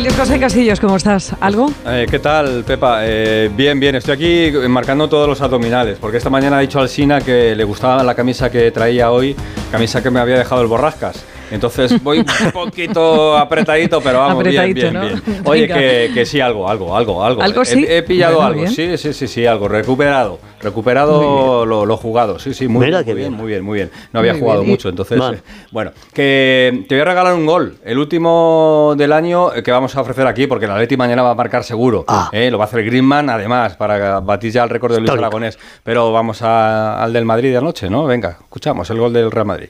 José 0.05 0.39
Casillos, 0.39 0.79
¿cómo 0.79 0.95
estás? 0.95 1.33
¿Algo? 1.39 1.71
Eh, 1.87 2.05
¿Qué 2.09 2.19
tal, 2.19 2.63
Pepa? 2.63 2.99
Eh, 3.01 3.49
bien, 3.55 3.79
bien. 3.79 3.95
Estoy 3.95 4.13
aquí 4.13 4.67
marcando 4.67 5.09
todos 5.09 5.27
los 5.27 5.41
abdominales, 5.41 5.97
porque 5.99 6.17
esta 6.17 6.29
mañana 6.29 6.59
ha 6.59 6.59
dicho 6.59 6.79
Alsina 6.79 7.19
que 7.19 7.55
le 7.55 7.63
gustaba 7.63 8.03
la 8.03 8.13
camisa 8.13 8.51
que 8.51 8.69
traía 8.69 9.09
hoy, 9.09 9.35
camisa 9.71 10.03
que 10.03 10.11
me 10.11 10.19
había 10.19 10.37
dejado 10.37 10.61
el 10.61 10.67
Borrascas. 10.67 11.25
Entonces 11.51 12.01
voy 12.03 12.19
un 12.19 12.25
poquito 12.53 13.37
apretadito, 13.37 14.01
pero 14.01 14.19
vamos, 14.19 14.43
bien, 14.43 14.73
bien, 14.73 14.99
bien. 14.99 15.21
Oye, 15.45 15.67
que, 15.67 16.11
que, 16.13 16.25
sí, 16.25 16.39
algo, 16.39 16.69
algo, 16.69 16.95
algo, 16.95 17.23
algo. 17.23 17.41
¿Algo 17.41 17.65
sí? 17.65 17.85
He, 17.87 18.03
pillado 18.03 18.41
algo, 18.41 18.67
sí, 18.67 18.97
sí, 18.97 19.13
sí, 19.13 19.27
sí, 19.27 19.45
algo, 19.45 19.67
recuperado. 19.67 20.39
Recuperado 20.61 21.65
lo, 21.65 21.97
jugado, 21.97 22.39
sí, 22.39 22.53
sí, 22.53 22.67
muy, 22.67 22.87
bien, 22.87 23.33
muy 23.33 23.47
bien, 23.47 23.63
muy 23.63 23.75
bien. 23.77 23.91
No 24.11 24.19
había 24.19 24.33
jugado 24.33 24.63
mucho, 24.63 24.89
entonces, 24.89 25.19
eh, 25.33 25.41
bueno, 25.71 25.91
que 26.13 26.85
te 26.87 26.95
voy 26.95 27.01
a 27.01 27.05
regalar 27.05 27.33
un 27.33 27.45
gol, 27.45 27.77
el 27.83 27.97
último 27.97 28.95
del 28.97 29.13
año 29.13 29.51
que 29.63 29.71
vamos 29.71 29.95
a 29.95 30.01
ofrecer 30.01 30.25
aquí, 30.27 30.47
porque 30.47 30.65
el 30.65 30.71
Atleti 30.71 30.97
mañana 30.97 31.21
va 31.21 31.31
a 31.31 31.35
marcar 31.35 31.63
seguro. 31.63 32.05
Ah. 32.07 32.29
Eh, 32.31 32.49
lo 32.51 32.57
va 32.57 32.65
a 32.65 32.67
hacer 32.67 32.83
Greenman, 32.83 33.29
además, 33.29 33.75
para 33.75 34.19
batir 34.19 34.51
ya 34.51 34.63
el 34.63 34.69
récord 34.69 34.93
de 34.93 34.99
Luis 34.99 35.11
Aragonés. 35.11 35.59
Pero 35.83 36.11
vamos 36.11 36.41
al 36.41 37.13
del 37.13 37.25
Madrid 37.25 37.51
de 37.51 37.57
anoche, 37.57 37.89
¿no? 37.89 38.05
Venga, 38.05 38.37
escuchamos 38.41 38.89
el 38.89 38.99
gol 38.99 39.13
del 39.13 39.31
Real 39.31 39.45
Madrid. 39.45 39.69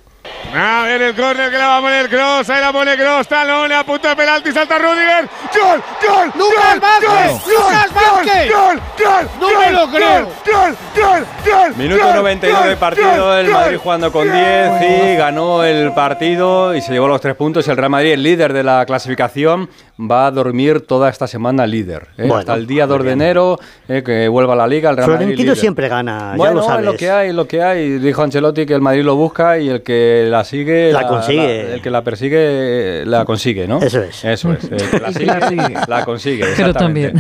A 0.56 0.84
ver 0.84 1.02
el 1.02 1.16
córner 1.16 1.52
que 1.52 1.58
la 1.58 1.68
va 1.68 1.78
a 1.78 1.82
poner 1.82 2.10
Cross, 2.10 2.50
ahí 2.50 2.62
la 2.62 2.72
pone 2.72 2.96
Cross, 2.96 3.28
talón, 3.28 3.72
a 3.72 3.84
punto 3.84 4.08
de 4.08 4.16
penalti, 4.16 4.52
salta 4.52 4.78
Rudiger, 4.80 5.28
gol, 5.54 5.84
gol, 6.08 6.32
Lucas 6.36 6.80
Vázquez, 6.80 7.48
Lucas 7.48 7.94
Vázquez, 7.94 8.54
gol, 8.54 8.82
gol, 8.98 9.30
no 9.40 9.60
me 9.60 9.72
lo 9.72 9.92
creo, 9.92 10.24
gol, 10.46 10.78
gol, 10.96 11.26
gol, 11.46 11.76
Minuto 11.76 12.14
99 12.14 12.70
de 12.70 12.78
partido, 12.78 13.38
el 13.38 13.50
Madrid 13.50 13.78
jugando 13.78 14.12
con 14.12 14.32
10 14.32 14.72
y 14.82 15.16
ganó 15.18 15.64
el 15.64 15.94
partido 15.94 16.74
y 16.74 16.82
se 16.82 16.94
llevó 16.94 17.08
los 17.08 17.22
tres 17.22 17.36
puntos. 17.36 17.68
El 17.68 17.78
Real 17.78 17.90
Madrid, 17.90 18.14
el 18.14 18.24
líder 18.24 18.54
de 18.54 18.64
la 18.64 18.86
clasificación, 18.86 19.70
va 20.00 20.28
a 20.28 20.32
dormir 20.32 20.82
toda 20.82 21.10
esta 21.10 21.28
semana 21.28 21.66
líder. 21.66 22.08
¿eh? 22.18 22.30
Hasta 22.34 22.54
el 22.54 22.68
día 22.68 22.86
2 22.86 23.04
de 23.04 23.12
enero, 23.12 23.60
eh, 23.88 24.04
que 24.04 24.28
vuelva 24.28 24.54
a 24.54 24.56
la 24.56 24.68
liga. 24.68 24.90
El 24.90 24.98
Real 24.98 25.10
Florentino 25.10 25.56
siempre 25.56 25.88
gana, 25.88 26.34
bueno, 26.36 26.56
ya 26.56 26.62
lo 26.62 26.64
sabes. 26.64 26.86
lo 26.86 26.94
que 26.96 27.10
hay, 27.10 27.34
lo 27.34 27.48
que 27.48 27.64
hay. 27.64 27.98
Dijo 28.00 28.22
Ancelotti 28.22 28.66
que 28.66 28.74
el 28.74 28.82
Madrid 28.82 29.04
lo 29.04 29.16
busca 29.16 29.58
y 29.58 29.70
el 29.70 29.82
que 29.82 30.28
la 30.30 30.44
sigue... 30.44 30.92
La, 30.92 31.08
consigue. 31.08 31.74
el 31.74 31.82
que 31.82 31.90
la 31.90 32.04
persigue, 32.04 33.06
la 33.06 33.26
consigue, 33.26 33.68
¿no? 33.68 33.80
Eso 33.82 34.02
es. 34.02 34.24
Eso 34.24 34.54
es. 34.54 34.64
El 34.66 34.90
que 34.90 35.00
la 35.00 35.12
sigue, 35.50 35.74
la, 35.88 36.06
consigue. 36.06 36.46
Pero 36.56 36.74
también. 36.74 37.14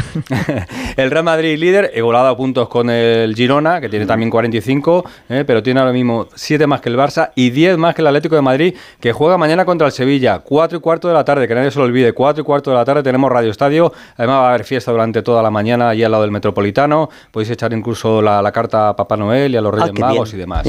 el 0.98 1.12
Real 1.12 1.24
Madrid 1.24 1.58
líder, 1.58 1.92
igualado 1.96 2.28
a 2.28 2.38
puntos 2.38 2.70
con 2.70 2.90
el 2.90 3.34
Girona, 3.36 3.82
que 3.82 3.90
tiene 3.90 4.06
también 4.06 4.30
45, 4.30 5.06
eh, 5.30 5.44
pero 5.46 5.63
tiene 5.63 5.80
ahora 5.80 5.94
mismo 5.94 6.28
7 6.36 6.68
más 6.68 6.82
que 6.82 6.90
el 6.90 6.98
Barça 6.98 7.32
y 7.36 7.50
10 7.50 7.78
más 7.78 7.96
que 7.96 8.02
el 8.02 8.08
Atlético 8.08 8.36
de 8.36 8.42
Madrid, 8.42 8.76
que 9.00 9.12
juega 9.13 9.38
mañana 9.38 9.66
contra 9.66 9.88
el 9.88 9.94
Sevilla, 9.94 10.40
4 10.40 10.78
y 10.78 10.82
cuarto 10.82 11.08
de 11.08 11.13
la 11.13 11.26
tarde, 11.26 11.48
que 11.48 11.56
nadie 11.56 11.72
se 11.72 11.80
lo 11.80 11.86
olvide, 11.86 12.13
4 12.13 12.42
y 12.42 12.46
cuarto 12.46 12.66
de 12.71 12.77
la 12.77 12.86
tarde 12.86 13.03
tenemos 13.03 13.32
Radio 13.32 13.51
Estadio. 13.51 13.91
Además 14.17 14.38
va 14.38 14.45
a 14.45 14.49
haber 14.49 14.63
fiesta 14.63 14.91
durante 14.91 15.21
toda 15.21 15.41
la 15.41 15.51
mañana 15.51 15.89
allí 15.89 16.03
al 16.03 16.12
lado 16.12 16.23
del 16.23 16.32
Metropolitano. 16.32 17.10
Podéis 17.32 17.51
echar 17.51 17.73
incluso 17.73 18.21
la, 18.21 18.51
carta 18.51 18.89
a 18.89 18.95
Papá 18.95 19.17
Noel 19.17 19.53
y 19.53 19.58
a 19.58 19.62
los 19.62 19.73
Reyes 19.73 19.91
ah, 19.95 19.99
Magos 19.99 20.34
y 20.34 20.38
demás. 20.38 20.67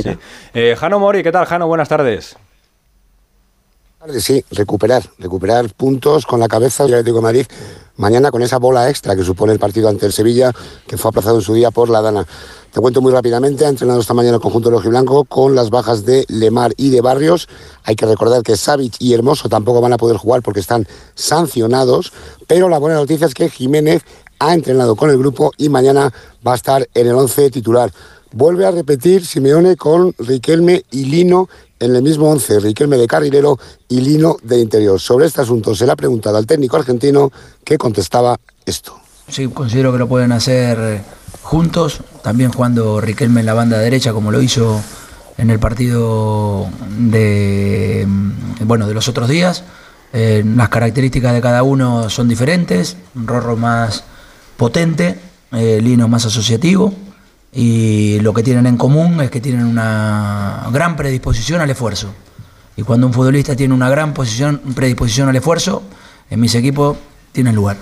Eh, 0.55 0.77
Jano 0.79 0.99
Mori, 0.99 1.23
¿qué 1.23 1.33
tal, 1.33 1.47
Jano? 1.47 1.67
Buenas 1.67 1.89
tardes. 1.89 2.37
Sí, 4.21 4.45
recuperar, 4.51 5.03
recuperar 5.19 5.73
puntos 5.75 6.25
con 6.25 6.41
la 6.41 6.49
cabeza 6.49 6.85
del 6.85 6.95
Atlético 6.95 7.19
de 7.19 7.23
Madrid 7.23 7.47
mañana 7.99 8.31
con 8.31 8.43
esa 8.43 8.59
bola 8.59 8.89
extra 8.89 9.15
que 9.15 9.25
supone 9.25 9.53
el 9.53 9.59
partido 9.59 9.89
ante 9.89 10.07
el 10.07 10.13
Sevilla, 10.13 10.53
que 10.87 10.97
fue 10.97 11.11
aplazado 11.11 11.37
en 11.37 11.43
su 11.43 11.53
día 11.53 11.71
por 11.71 11.91
la 11.91 12.01
Dana. 12.01 12.27
Te 12.73 12.81
cuento 12.81 13.01
muy 13.03 13.13
rápidamente, 13.13 13.67
ha 13.67 13.69
entrenado 13.69 14.01
esta 14.01 14.15
mañana 14.15 14.37
el 14.37 14.41
conjunto 14.41 14.71
de 14.71 14.89
Blanco 14.89 15.25
con 15.25 15.55
las 15.55 15.69
bajas 15.69 16.05
de 16.05 16.25
Lemar 16.29 16.73
y 16.77 16.91
de 16.91 17.01
Barrios. 17.01 17.49
Hay 17.85 17.97
que 17.97 18.07
recordar 18.07 18.43
que 18.43 18.57
Savic 18.57 18.95
y 19.01 19.15
Hermoso 19.15 19.49
tampoco 19.49 19.81
van 19.81 19.93
a 19.93 19.97
poder 19.97 20.17
jugar 20.17 20.43
porque 20.43 20.61
están 20.61 20.87
sancionados, 21.15 22.13
pero 22.47 22.69
la 22.69 22.79
buena 22.79 22.97
noticia 22.97 23.27
es 23.27 23.35
que 23.35 23.51
Jiménez 23.51 24.03
ha 24.39 24.55
entrenado 24.55 24.95
con 24.95 25.11
el 25.11 25.19
grupo 25.19 25.51
y 25.57 25.69
mañana 25.69 26.13
va 26.47 26.53
a 26.53 26.57
estar 26.57 26.89
en 26.95 27.07
el 27.07 27.15
11 27.15 27.51
titular. 27.51 27.91
Vuelve 28.33 28.67
a 28.67 28.71
repetir 28.71 29.25
Simeone 29.25 29.77
con 29.77 30.15
Riquelme 30.19 30.85
y 30.91 31.05
Lino 31.07 31.49
en 31.81 31.97
el 31.97 32.03
mismo 32.03 32.31
11, 32.31 32.61
Riquelme 32.61 32.99
de 32.99 33.07
carrilero 33.07 33.59
y 33.89 34.03
Lino 34.03 34.37
de 34.43 34.61
interior. 34.61 35.01
Sobre 35.01 35.27
este 35.27 35.41
asunto 35.41 35.75
se 35.75 35.87
le 35.87 35.93
ha 35.93 35.97
preguntado 35.97 36.37
al 36.37 36.47
técnico 36.47 36.77
argentino 36.77 37.33
que 37.65 37.79
contestaba 37.79 38.39
esto. 38.67 39.01
Sí, 39.29 39.49
considero 39.49 39.93
que 39.93 39.99
lo 39.99 40.09
pueden 40.09 40.33
hacer 40.33 41.01
juntos, 41.43 42.01
también 42.23 42.53
jugando 42.53 43.01
Riquelme 43.01 43.41
en 43.41 43.47
la 43.47 43.55
banda 43.55 43.79
derecha 43.79 44.13
como 44.13 44.31
lo 44.31 44.43
hizo 44.43 44.83
en 45.39 45.49
el 45.49 45.59
partido 45.59 46.69
de, 46.99 48.07
bueno, 48.65 48.87
de 48.87 48.93
los 48.93 49.09
otros 49.09 49.29
días. 49.29 49.65
Eh, 50.13 50.45
las 50.45 50.69
características 50.69 51.33
de 51.33 51.41
cada 51.41 51.63
uno 51.63 52.11
son 52.11 52.29
diferentes, 52.29 52.99
Rorro 53.15 53.57
más 53.57 54.05
potente, 54.59 55.19
eh, 55.53 55.81
Lino 55.81 56.09
más 56.09 56.27
asociativo 56.27 56.93
y 57.61 58.21
lo 58.21 58.33
que 58.33 58.45
tienen 58.45 58.69
en 58.69 58.77
común 58.77 59.21
es 59.21 59.33
que 59.33 59.41
tienen 59.41 59.67
una 59.67 60.69
gran 60.71 60.95
predisposición 60.95 61.61
al 61.61 61.69
esfuerzo. 61.69 62.15
Y 62.77 62.83
cuando 62.83 63.09
un 63.09 63.13
futbolista 63.13 63.57
tiene 63.57 63.75
una 63.75 63.91
gran 63.91 64.15
posición, 64.15 64.61
predisposición 64.77 65.29
al 65.29 65.35
esfuerzo, 65.35 65.83
en 66.31 66.39
mis 66.39 66.55
equipos 66.55 66.99
tiene 67.33 67.53
lugar. 67.53 67.77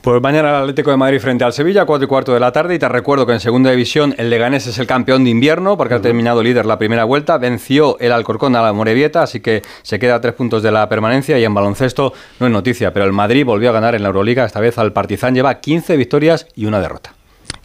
Pues 0.00 0.22
mañana 0.22 0.48
el 0.48 0.56
Atlético 0.62 0.92
de 0.92 0.96
Madrid 0.96 1.20
frente 1.20 1.44
al 1.44 1.52
Sevilla, 1.52 1.84
4 1.84 2.06
y 2.06 2.08
cuarto 2.08 2.32
de 2.32 2.40
la 2.40 2.52
tarde. 2.52 2.76
Y 2.76 2.78
te 2.78 2.88
recuerdo 2.88 3.26
que 3.26 3.34
en 3.34 3.40
segunda 3.40 3.70
división 3.70 4.14
el 4.16 4.30
Leganés 4.30 4.66
es 4.66 4.78
el 4.78 4.86
campeón 4.86 5.24
de 5.24 5.30
invierno 5.30 5.76
porque 5.76 5.92
ha 5.92 6.00
terminado 6.00 6.42
líder 6.42 6.64
la 6.64 6.78
primera 6.78 7.04
vuelta. 7.04 7.36
Venció 7.36 7.98
el 7.98 8.12
Alcorcón 8.12 8.56
a 8.56 8.62
la 8.62 8.72
Morevieta, 8.72 9.22
así 9.22 9.40
que 9.40 9.60
se 9.82 9.98
queda 9.98 10.14
a 10.14 10.20
tres 10.22 10.32
puntos 10.32 10.62
de 10.62 10.72
la 10.72 10.88
permanencia. 10.88 11.38
Y 11.38 11.44
en 11.44 11.52
baloncesto 11.52 12.14
no 12.40 12.46
es 12.46 12.52
noticia, 12.52 12.94
pero 12.94 13.04
el 13.04 13.12
Madrid 13.12 13.44
volvió 13.44 13.68
a 13.68 13.72
ganar 13.74 13.94
en 13.94 14.00
la 14.00 14.08
Euroliga. 14.08 14.46
Esta 14.46 14.60
vez 14.60 14.78
al 14.78 14.94
Partizan 14.94 15.34
lleva 15.34 15.60
15 15.60 15.98
victorias 15.98 16.46
y 16.56 16.64
una 16.64 16.80
derrota. 16.80 17.17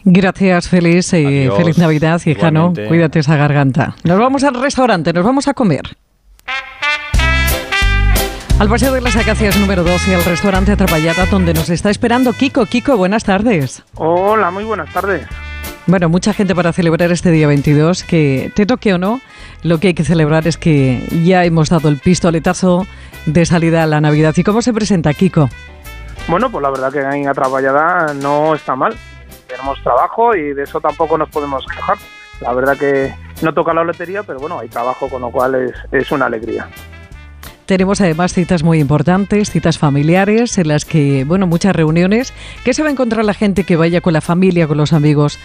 Gracias, 0.04 0.68
feliz, 0.68 1.12
y 1.14 1.48
feliz 1.56 1.78
Navidad, 1.78 2.20
hijano. 2.24 2.72
Cuídate 2.88 3.20
esa 3.20 3.36
garganta. 3.36 3.96
Nos 4.04 4.18
vamos 4.18 4.44
al 4.44 4.54
restaurante, 4.54 5.12
nos 5.12 5.24
vamos 5.24 5.48
a 5.48 5.54
comer. 5.54 5.96
Al 8.58 8.68
Paseo 8.68 8.92
de 8.92 9.00
las 9.00 9.16
Acacias 9.16 9.58
número 9.58 9.82
12, 9.82 10.14
al 10.14 10.24
restaurante 10.24 10.72
Atrapallada, 10.72 11.26
donde 11.26 11.54
nos 11.54 11.70
está 11.70 11.90
esperando 11.90 12.32
Kiko. 12.32 12.66
Kiko, 12.66 12.96
buenas 12.96 13.24
tardes. 13.24 13.82
Hola, 13.96 14.50
muy 14.50 14.62
buenas 14.62 14.92
tardes. 14.92 15.26
Bueno, 15.86 16.08
mucha 16.08 16.32
gente 16.32 16.54
para 16.54 16.72
celebrar 16.72 17.10
este 17.10 17.30
día 17.30 17.46
22, 17.46 18.04
que 18.04 18.52
te 18.54 18.64
toque 18.64 18.94
o 18.94 18.98
no, 18.98 19.20
lo 19.62 19.78
que 19.80 19.88
hay 19.88 19.94
que 19.94 20.04
celebrar 20.04 20.46
es 20.46 20.56
que 20.56 21.06
ya 21.24 21.44
hemos 21.44 21.68
dado 21.68 21.88
el 21.88 21.98
pistoletazo 21.98 22.86
de 23.26 23.44
salida 23.44 23.82
a 23.82 23.86
la 23.86 24.00
Navidad. 24.00 24.34
¿Y 24.36 24.44
cómo 24.44 24.62
se 24.62 24.72
presenta, 24.72 25.12
Kiko? 25.12 25.50
Bueno, 26.28 26.50
pues 26.50 26.62
la 26.62 26.70
verdad 26.70 26.92
que 26.92 27.00
en 27.00 27.28
Atrapallada 27.28 28.14
no 28.14 28.54
está 28.54 28.76
mal. 28.76 28.94
Tenemos 29.54 29.80
trabajo 29.84 30.34
y 30.34 30.52
de 30.52 30.64
eso 30.64 30.80
tampoco 30.80 31.16
nos 31.16 31.28
podemos 31.28 31.64
quejar. 31.66 31.96
La 32.40 32.52
verdad 32.52 32.76
que 32.76 33.14
no 33.40 33.54
toca 33.54 33.72
la 33.72 33.84
lotería, 33.84 34.24
pero 34.24 34.40
bueno, 34.40 34.58
hay 34.58 34.68
trabajo, 34.68 35.08
con 35.08 35.22
lo 35.22 35.30
cual 35.30 35.54
es, 35.54 35.72
es 35.92 36.10
una 36.10 36.26
alegría. 36.26 36.68
Tenemos 37.64 38.00
además 38.00 38.32
citas 38.32 38.64
muy 38.64 38.80
importantes, 38.80 39.50
citas 39.50 39.78
familiares, 39.78 40.58
en 40.58 40.66
las 40.66 40.84
que, 40.84 41.24
bueno, 41.24 41.46
muchas 41.46 41.76
reuniones. 41.76 42.34
¿Qué 42.64 42.74
se 42.74 42.82
va 42.82 42.88
a 42.88 42.92
encontrar 42.92 43.24
la 43.24 43.32
gente 43.32 43.62
que 43.62 43.76
vaya 43.76 44.00
con 44.00 44.12
la 44.12 44.20
familia, 44.20 44.66
con 44.66 44.76
los 44.76 44.92
amigos, 44.92 45.38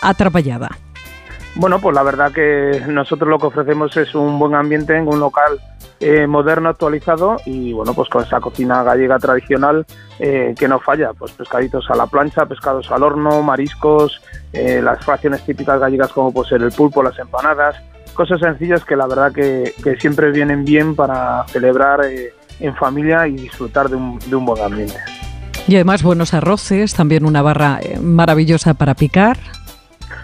atrapallada? 0.00 0.70
Bueno, 1.54 1.80
pues 1.80 1.94
la 1.94 2.02
verdad 2.02 2.32
que 2.32 2.82
nosotros 2.88 3.28
lo 3.28 3.38
que 3.38 3.46
ofrecemos 3.46 3.94
es 3.96 4.14
un 4.14 4.38
buen 4.38 4.54
ambiente 4.54 4.96
en 4.96 5.06
un 5.06 5.20
local 5.20 5.60
eh, 6.00 6.26
moderno, 6.26 6.70
actualizado 6.70 7.36
y 7.44 7.72
bueno, 7.72 7.92
pues 7.94 8.08
con 8.08 8.24
esa 8.24 8.40
cocina 8.40 8.82
gallega 8.82 9.18
tradicional 9.18 9.86
eh, 10.18 10.54
que 10.58 10.66
no 10.66 10.80
falla, 10.80 11.12
pues 11.12 11.32
pescaditos 11.32 11.88
a 11.90 11.94
la 11.94 12.06
plancha, 12.06 12.46
pescados 12.46 12.90
al 12.90 13.02
horno, 13.02 13.42
mariscos, 13.42 14.20
eh, 14.52 14.80
las 14.82 15.04
fracciones 15.04 15.44
típicas 15.44 15.78
gallegas 15.78 16.10
como 16.12 16.32
puede 16.32 16.48
ser 16.48 16.62
el 16.62 16.72
pulpo, 16.72 17.02
las 17.02 17.18
empanadas, 17.18 17.76
cosas 18.14 18.40
sencillas 18.40 18.84
que 18.84 18.96
la 18.96 19.06
verdad 19.06 19.32
que, 19.32 19.74
siempre 20.00 20.32
vienen 20.32 20.64
bien 20.64 20.96
para 20.96 21.44
celebrar 21.48 22.04
eh, 22.06 22.32
en 22.60 22.74
familia 22.74 23.28
y 23.28 23.36
disfrutar 23.36 23.90
de 23.90 23.96
un, 23.96 24.18
de 24.18 24.34
un, 24.34 24.46
buen 24.46 24.62
ambiente. 24.62 24.96
Y 25.68 25.76
además 25.76 26.02
buenos 26.02 26.34
arroces, 26.34 26.94
también 26.94 27.24
una 27.24 27.42
barra 27.42 27.78
maravillosa 28.00 28.74
para 28.74 28.94
picar. 28.94 29.38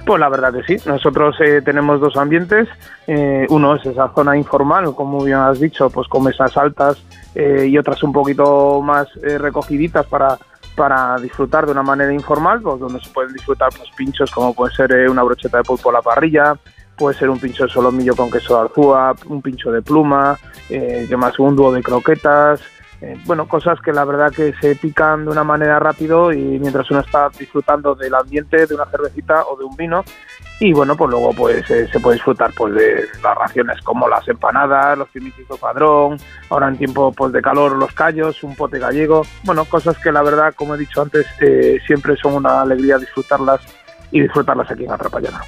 Pues 0.09 0.21
la 0.21 0.31
verdad 0.31 0.55
que 0.55 0.62
sí, 0.62 0.88
nosotros 0.88 1.37
eh, 1.38 1.61
tenemos 1.62 2.01
dos 2.01 2.16
ambientes, 2.16 2.66
uno 3.51 3.75
es 3.75 3.85
esa 3.85 4.09
zona 4.14 4.38
informal, 4.38 4.94
como 4.94 5.23
bien 5.23 5.37
has 5.37 5.61
dicho, 5.61 5.90
pues 5.90 6.09
con 6.09 6.25
mesas 6.25 6.57
altas 6.57 6.97
y 7.35 7.77
otras 7.77 8.03
un 8.03 8.12
poquito 8.14 8.81
más 8.81 9.07
recogiditas 9.23 10.07
para, 10.07 10.38
para 10.75 11.18
disfrutar 11.18 11.66
de 11.66 11.73
una 11.73 11.83
manera 11.83 12.11
informal, 12.11 12.62
pues 12.62 12.81
donde 12.81 13.01
se 13.01 13.11
pueden 13.11 13.35
disfrutar 13.35 13.68
pues 13.77 13.90
pinchos 13.94 14.31
como 14.31 14.55
puede 14.55 14.75
ser 14.75 15.11
una 15.11 15.23
brocheta 15.23 15.59
de 15.59 15.64
pulpo 15.64 15.90
a 15.90 15.92
la 15.92 16.01
parrilla, 16.01 16.57
puede 16.97 17.14
ser 17.16 17.29
un 17.29 17.38
pincho 17.38 17.64
de 17.64 17.71
solomillo 17.71 18.16
con 18.16 18.31
queso 18.31 18.55
de 18.55 18.62
arzúa, 18.62 19.14
un 19.27 19.42
pincho 19.42 19.71
de 19.71 19.83
pluma, 19.83 20.38
eh, 20.71 21.07
más 21.18 21.38
un 21.38 21.55
dúo 21.55 21.71
de 21.71 21.83
croquetas, 21.83 22.62
eh, 23.01 23.17
bueno, 23.27 23.47
cosas 23.47 23.81
que 23.81 23.93
la 23.93 24.05
verdad 24.05 24.33
que 24.33 24.53
se 24.61 24.75
pican 24.75 25.25
de 25.25 25.31
una 25.31 25.45
manera 25.45 25.79
rápido 25.79 26.33
y 26.33 26.59
mientras 26.59 26.91
uno 26.91 27.01
está 27.01 27.29
disfrutando 27.39 27.95
del 27.95 28.15
ambiente, 28.15 28.67
de 28.67 28.75
una 28.75 28.87
cervecita 28.87 29.45
o 29.47 29.57
de 29.57 29.65
un 29.65 29.77
vino, 29.77 30.05
y 30.59 30.73
bueno, 30.73 30.97
pues 30.97 31.11
luego 31.11 31.33
pues 31.33 31.71
eh, 31.71 31.89
se 31.93 32.01
puede 32.01 32.17
disfrutar 32.17 32.51
pues 32.57 32.75
de 32.75 33.05
las 33.23 33.37
raciones 33.37 33.81
como 33.83 34.09
las 34.09 34.27
empanadas, 34.27 34.99
los 34.99 35.09
primitivos 35.11 35.61
padrón, 35.61 36.19
ahora 36.51 36.69
en 36.69 36.77
tiempo 36.77 37.13
pues 37.13 37.33
de 37.33 37.41
calor 37.41 37.77
los 37.77 37.93
callos, 37.93 38.43
un 38.43 38.57
pote 38.57 38.81
gallego, 38.81 39.23
bueno, 39.45 39.65
cosas 39.65 39.97
que 39.99 40.11
la 40.11 40.23
verdad, 40.23 40.53
como 40.57 40.75
he 40.75 40.79
dicho 40.79 41.01
antes, 41.01 41.27
eh, 41.41 41.79
siempre 41.87 42.17
son 42.17 42.35
una 42.35 42.63
alegría 42.63 42.99
disfrutarlas 42.99 43.61
y 44.11 44.23
disfrutarlas 44.23 44.69
aquí 44.71 44.85
en 44.85 44.91
Atrapallana. 44.91 45.41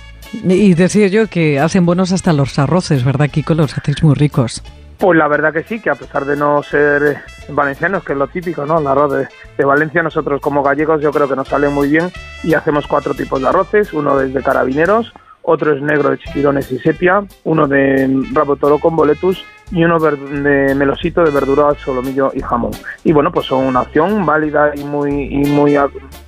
Y 0.45 0.75
decía 0.75 1.09
yo 1.09 1.27
que 1.27 1.59
hacen 1.59 1.85
buenos 1.85 2.13
hasta 2.13 2.33
los 2.33 2.57
arroces, 2.61 3.05
¿verdad, 3.05 3.29
Kiko? 3.29 3.55
Los 3.55 3.77
hacéis 3.77 4.05
muy 4.05 4.15
ricos. 4.15 4.63
Pues 5.01 5.17
la 5.17 5.29
verdad 5.29 5.51
que 5.51 5.63
sí, 5.63 5.81
que 5.81 5.89
a 5.89 5.95
pesar 5.95 6.27
de 6.27 6.37
no 6.37 6.63
ser 6.63 7.23
valencianos, 7.49 8.05
que 8.05 8.13
es 8.13 8.19
lo 8.19 8.29
típico, 8.29 8.67
¿no? 8.67 8.81
El 8.81 8.87
arroz 8.87 9.27
de, 9.57 9.65
Valencia, 9.65 10.03
nosotros 10.03 10.43
como 10.43 10.63
gallegos 10.63 11.01
yo 11.01 11.11
creo 11.11 11.27
que 11.27 11.37
nos 11.37 11.49
sale 11.49 11.71
muy 11.71 11.89
bien 11.89 12.11
y 12.43 12.53
hacemos 12.53 12.87
cuatro 12.87 13.15
tipos 13.15 13.41
de 13.41 13.49
arroces, 13.49 13.95
uno 13.95 14.21
es 14.21 14.35
de 14.35 14.43
carabineros, 14.43 15.13
otro 15.41 15.75
es 15.75 15.81
negro 15.81 16.11
de 16.11 16.19
chiquirones 16.19 16.71
y 16.71 16.79
sepia, 16.79 17.25
uno 17.45 17.67
de 17.67 18.25
rabo 18.33 18.57
toro 18.57 18.79
con 18.79 18.95
boletus 18.95 19.43
y 19.71 19.85
uno 19.85 19.99
de 19.99 20.75
melosito 20.75 21.25
de 21.25 21.31
verdura, 21.31 21.75
solomillo 21.83 22.31
y 22.35 22.41
jamón. 22.41 22.73
Y 23.03 23.13
bueno, 23.13 23.33
pues 23.33 23.47
son 23.47 23.65
una 23.65 23.83
opción 23.83 24.27
válida 24.27 24.73
y 24.75 24.85
muy, 24.85 25.11
y 25.11 25.45
muy 25.47 25.79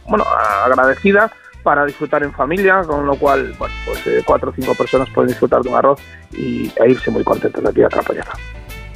bueno, 0.08 0.24
agradecida 0.64 1.30
para 1.62 1.84
disfrutar 1.84 2.22
en 2.22 2.32
familia, 2.32 2.80
con 2.86 3.06
lo 3.06 3.16
cual, 3.16 3.54
bueno, 3.58 3.74
pues 3.84 4.06
eh, 4.06 4.22
cuatro 4.24 4.50
o 4.50 4.54
cinco 4.54 4.74
personas 4.74 5.08
pueden 5.10 5.28
disfrutar 5.28 5.62
de 5.62 5.68
un 5.68 5.74
arroz 5.74 6.00
y, 6.32 6.72
e 6.74 6.90
irse 6.90 7.10
muy 7.10 7.22
contentos 7.22 7.62
de 7.62 7.68
aquí 7.68 7.82
a 7.82 7.88
Trapallaza. 7.88 8.32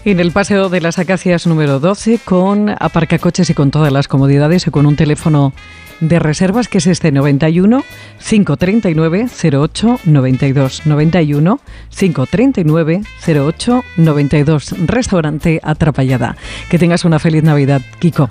En 0.06 0.20
el 0.20 0.30
Paseo 0.30 0.68
de 0.68 0.80
las 0.80 1.00
Acacias 1.00 1.48
número 1.48 1.80
12, 1.80 2.20
con 2.24 2.70
aparcacoches 2.70 3.50
y 3.50 3.54
con 3.54 3.72
todas 3.72 3.92
las 3.92 4.06
comodidades 4.06 4.64
y 4.68 4.70
con 4.70 4.86
un 4.86 4.94
teléfono 4.94 5.52
de 5.98 6.20
reservas 6.20 6.68
que 6.68 6.78
es 6.78 6.86
este 6.86 7.10
91 7.10 7.82
539 8.24 9.26
08 9.52 9.98
92 10.04 10.86
91 10.86 11.60
539 11.90 13.02
08 13.26 13.84
92 13.96 14.74
Restaurante 14.86 15.60
Atrapallada. 15.64 16.36
Que 16.70 16.78
tengas 16.78 17.04
una 17.04 17.18
feliz 17.18 17.42
Navidad, 17.42 17.82
Kiko. 17.98 18.28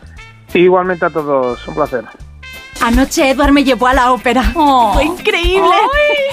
Igualmente 0.54 1.04
a 1.04 1.10
todos, 1.10 1.68
un 1.68 1.76
placer. 1.76 2.06
Anoche 2.80 3.32
Edward 3.32 3.52
me 3.52 3.66
llevó 3.66 3.88
a 3.88 3.94
la 3.94 4.14
ópera. 4.14 4.44
Fue 4.44 5.04
increíble. 5.04 5.76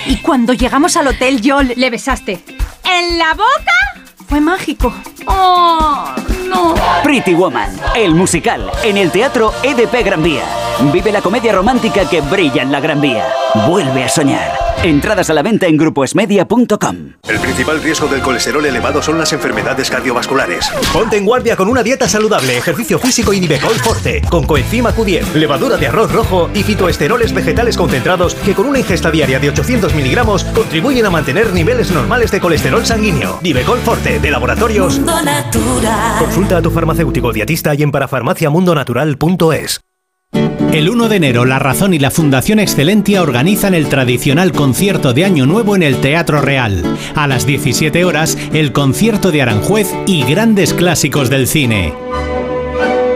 Y 0.06 0.18
cuando 0.18 0.52
llegamos 0.52 0.96
al 0.96 1.08
hotel 1.08 1.40
yo 1.40 1.64
le, 1.64 1.90
besaste. 1.90 2.44
¿En 2.84 3.18
la 3.18 3.34
boca? 3.34 3.91
Fue 4.32 4.40
mágico. 4.40 4.90
Oh, 5.26 6.06
no. 6.48 6.74
Pretty 7.04 7.34
Woman, 7.34 7.70
el 7.94 8.14
musical, 8.14 8.72
en 8.82 8.96
el 8.96 9.10
Teatro 9.10 9.52
EDP 9.62 10.02
Gran 10.02 10.22
Vía. 10.22 10.44
Vive 10.90 11.12
la 11.12 11.22
comedia 11.22 11.52
romántica 11.52 12.08
que 12.08 12.20
brilla 12.20 12.62
en 12.62 12.72
la 12.72 12.80
Gran 12.80 13.00
Vía. 13.00 13.26
Vuelve 13.68 14.04
a 14.04 14.08
soñar. 14.08 14.50
Entradas 14.82 15.30
a 15.30 15.34
la 15.34 15.42
venta 15.42 15.68
en 15.68 15.76
grupoesmedia.com. 15.76 16.96
El 17.28 17.38
principal 17.38 17.80
riesgo 17.80 18.08
del 18.08 18.20
colesterol 18.20 18.66
elevado 18.66 19.00
son 19.00 19.16
las 19.16 19.32
enfermedades 19.32 19.88
cardiovasculares. 19.88 20.70
Ponte 20.92 21.16
en 21.16 21.24
guardia 21.24 21.54
con 21.54 21.68
una 21.68 21.84
dieta 21.84 22.08
saludable, 22.08 22.58
ejercicio 22.58 22.98
físico 22.98 23.32
y 23.32 23.38
Nivecol 23.38 23.76
Forte, 23.76 24.22
con 24.28 24.44
coenzima 24.44 24.92
Q10, 24.92 25.34
levadura 25.34 25.76
de 25.76 25.86
arroz 25.86 26.10
rojo 26.10 26.50
y 26.52 26.64
fitoesteroles 26.64 27.32
vegetales 27.32 27.76
concentrados 27.76 28.34
que 28.34 28.54
con 28.54 28.66
una 28.66 28.80
ingesta 28.80 29.12
diaria 29.12 29.38
de 29.38 29.50
800 29.50 29.94
miligramos 29.94 30.42
contribuyen 30.44 31.06
a 31.06 31.10
mantener 31.10 31.52
niveles 31.52 31.92
normales 31.92 32.32
de 32.32 32.40
colesterol 32.40 32.84
sanguíneo. 32.84 33.38
Nivecol 33.40 33.78
Forte, 33.78 34.18
de 34.18 34.30
laboratorios. 34.32 35.00
Consulta 36.18 36.56
a 36.56 36.62
tu 36.62 36.72
farmacéutico 36.72 37.32
dietista 37.32 37.72
y 37.74 37.84
en 37.84 37.92
parafarmaciamundonatural.es. 37.92 39.80
El 40.72 40.88
1 40.88 41.08
de 41.10 41.16
enero, 41.16 41.44
La 41.44 41.58
Razón 41.58 41.92
y 41.92 41.98
la 41.98 42.10
Fundación 42.10 42.58
Excelentia 42.58 43.22
organizan 43.22 43.74
el 43.74 43.88
tradicional 43.88 44.52
concierto 44.52 45.12
de 45.12 45.26
Año 45.26 45.44
Nuevo 45.44 45.76
en 45.76 45.82
el 45.82 46.00
Teatro 46.00 46.40
Real. 46.40 46.82
A 47.14 47.26
las 47.26 47.44
17 47.44 48.04
horas, 48.06 48.38
el 48.54 48.72
concierto 48.72 49.30
de 49.30 49.42
Aranjuez 49.42 49.88
y 50.06 50.22
grandes 50.24 50.72
clásicos 50.72 51.28
del 51.28 51.46
cine. 51.46 51.92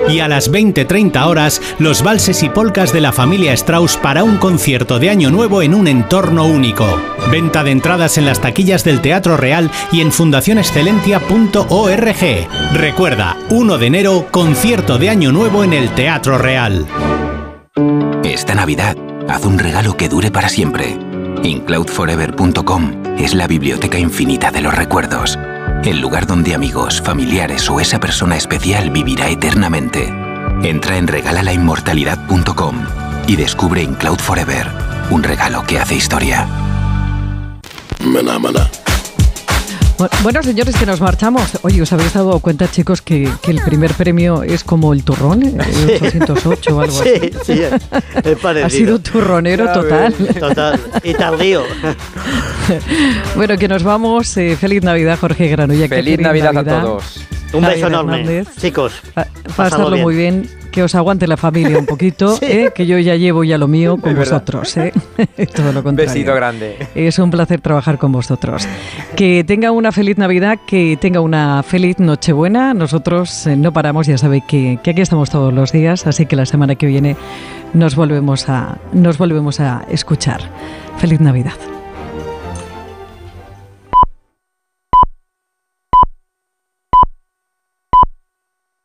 Y 0.08 0.20
a 0.20 0.28
las 0.28 0.52
20-30 0.52 1.26
horas, 1.26 1.60
los 1.78 2.02
valses 2.02 2.42
y 2.42 2.48
polcas 2.48 2.92
de 2.92 3.00
la 3.00 3.12
familia 3.12 3.52
Strauss 3.52 3.96
para 3.96 4.22
un 4.22 4.36
concierto 4.36 4.98
de 4.98 5.10
Año 5.10 5.30
Nuevo 5.30 5.62
en 5.62 5.74
un 5.74 5.88
entorno 5.88 6.46
único. 6.46 6.86
Venta 7.30 7.64
de 7.64 7.72
entradas 7.72 8.18
en 8.18 8.26
las 8.26 8.40
taquillas 8.40 8.84
del 8.84 9.00
Teatro 9.00 9.36
Real 9.36 9.70
y 9.90 10.00
en 10.00 10.12
fundacionexcelentia.org. 10.12 12.48
Recuerda, 12.72 13.36
1 13.50 13.78
de 13.78 13.86
enero, 13.86 14.26
concierto 14.30 14.98
de 14.98 15.10
Año 15.10 15.32
Nuevo 15.32 15.64
en 15.64 15.72
el 15.72 15.90
Teatro 15.90 16.38
Real. 16.38 16.86
Esta 18.22 18.54
Navidad, 18.54 18.96
haz 19.28 19.44
un 19.44 19.58
regalo 19.58 19.96
que 19.96 20.08
dure 20.08 20.30
para 20.30 20.48
siempre. 20.48 20.96
Incloudforever.com 21.42 22.92
es 23.18 23.34
la 23.34 23.46
biblioteca 23.46 23.98
infinita 23.98 24.50
de 24.50 24.60
los 24.60 24.74
recuerdos. 24.74 25.38
El 25.84 26.00
lugar 26.00 26.26
donde 26.26 26.54
amigos, 26.54 27.00
familiares 27.00 27.68
o 27.70 27.78
esa 27.80 28.00
persona 28.00 28.36
especial 28.36 28.90
vivirá 28.90 29.28
eternamente. 29.28 30.12
Entra 30.62 30.96
en 30.96 31.06
regalalainmortalidad.com 31.06 32.76
y 33.28 33.36
descubre 33.36 33.82
Incloud 33.82 34.18
Forever, 34.18 34.68
un 35.10 35.22
regalo 35.22 35.62
que 35.64 35.78
hace 35.78 35.94
historia. 35.94 36.46
Bu- 38.00 38.85
Bueno, 40.22 40.42
señores, 40.42 40.76
que 40.76 40.84
nos 40.86 41.00
marchamos. 41.00 41.58
Oye, 41.62 41.80
¿os 41.80 41.92
habéis 41.92 42.12
dado 42.12 42.38
cuenta, 42.40 42.70
chicos, 42.70 43.00
que, 43.00 43.30
que 43.42 43.50
el 43.50 43.60
primer 43.62 43.94
premio 43.94 44.42
es 44.42 44.62
como 44.62 44.92
el 44.92 45.02
turrón? 45.04 45.42
El 45.42 45.58
808 45.60 46.76
o 46.76 46.80
algo 46.80 47.02
Sí, 47.02 47.08
así. 47.14 47.32
sí, 47.44 47.62
es 47.62 48.38
parecido. 48.38 48.66
Ha 48.66 48.70
sido 48.70 48.98
turronero 48.98 49.72
total. 49.72 50.12
Total. 50.38 50.80
Y 51.02 51.14
tardío. 51.14 51.62
Bueno, 53.36 53.56
que 53.58 53.68
nos 53.68 53.82
vamos. 53.84 54.36
Eh, 54.36 54.56
feliz 54.58 54.82
Navidad, 54.82 55.18
Jorge 55.20 55.46
Granulla. 55.48 55.86
Feliz 55.88 56.18
Navidad 56.18 56.56
a 56.56 56.64
todos. 56.64 57.20
Un 57.52 57.60
Javier 57.62 57.76
beso 57.76 57.86
enorme. 57.86 58.20
Hernández. 58.20 58.48
Chicos, 58.60 58.92
Pasarlo 59.14 59.54
pasadlo 59.56 59.96
muy 59.98 60.16
bien. 60.16 60.48
Que 60.76 60.82
os 60.82 60.94
aguante 60.94 61.26
la 61.26 61.38
familia 61.38 61.78
un 61.78 61.86
poquito, 61.86 62.36
eh, 62.42 62.70
que 62.74 62.84
yo 62.84 62.98
ya 62.98 63.16
llevo 63.16 63.44
ya 63.44 63.56
lo 63.56 63.66
mío 63.66 63.96
con 63.96 64.12
Es 64.12 64.18
vosotros. 64.18 64.76
Eh. 64.76 64.92
Todo 65.56 65.72
lo 65.72 65.78
Un 65.78 65.84
contrario. 65.84 66.12
besito 66.12 66.34
grande. 66.34 66.76
Es 66.94 67.18
un 67.18 67.30
placer 67.30 67.62
trabajar 67.62 67.96
con 67.96 68.12
vosotros. 68.12 68.68
Que 69.16 69.42
tenga 69.42 69.70
una 69.72 69.90
feliz 69.90 70.18
Navidad, 70.18 70.58
que 70.66 70.98
tenga 71.00 71.22
una 71.22 71.62
feliz 71.62 71.98
Nochebuena. 71.98 72.74
Nosotros 72.74 73.46
eh, 73.46 73.56
no 73.56 73.72
paramos, 73.72 74.06
ya 74.06 74.18
sabéis 74.18 74.44
que, 74.46 74.78
que 74.82 74.90
aquí 74.90 75.00
estamos 75.00 75.30
todos 75.30 75.50
los 75.50 75.72
días, 75.72 76.06
así 76.06 76.26
que 76.26 76.36
la 76.36 76.44
semana 76.44 76.74
que 76.74 76.84
viene 76.84 77.16
nos 77.72 77.96
volvemos 77.96 78.50
a, 78.50 78.76
nos 78.92 79.16
volvemos 79.16 79.60
a 79.60 79.86
escuchar. 79.90 80.42
Feliz 80.98 81.20
Navidad. 81.20 81.54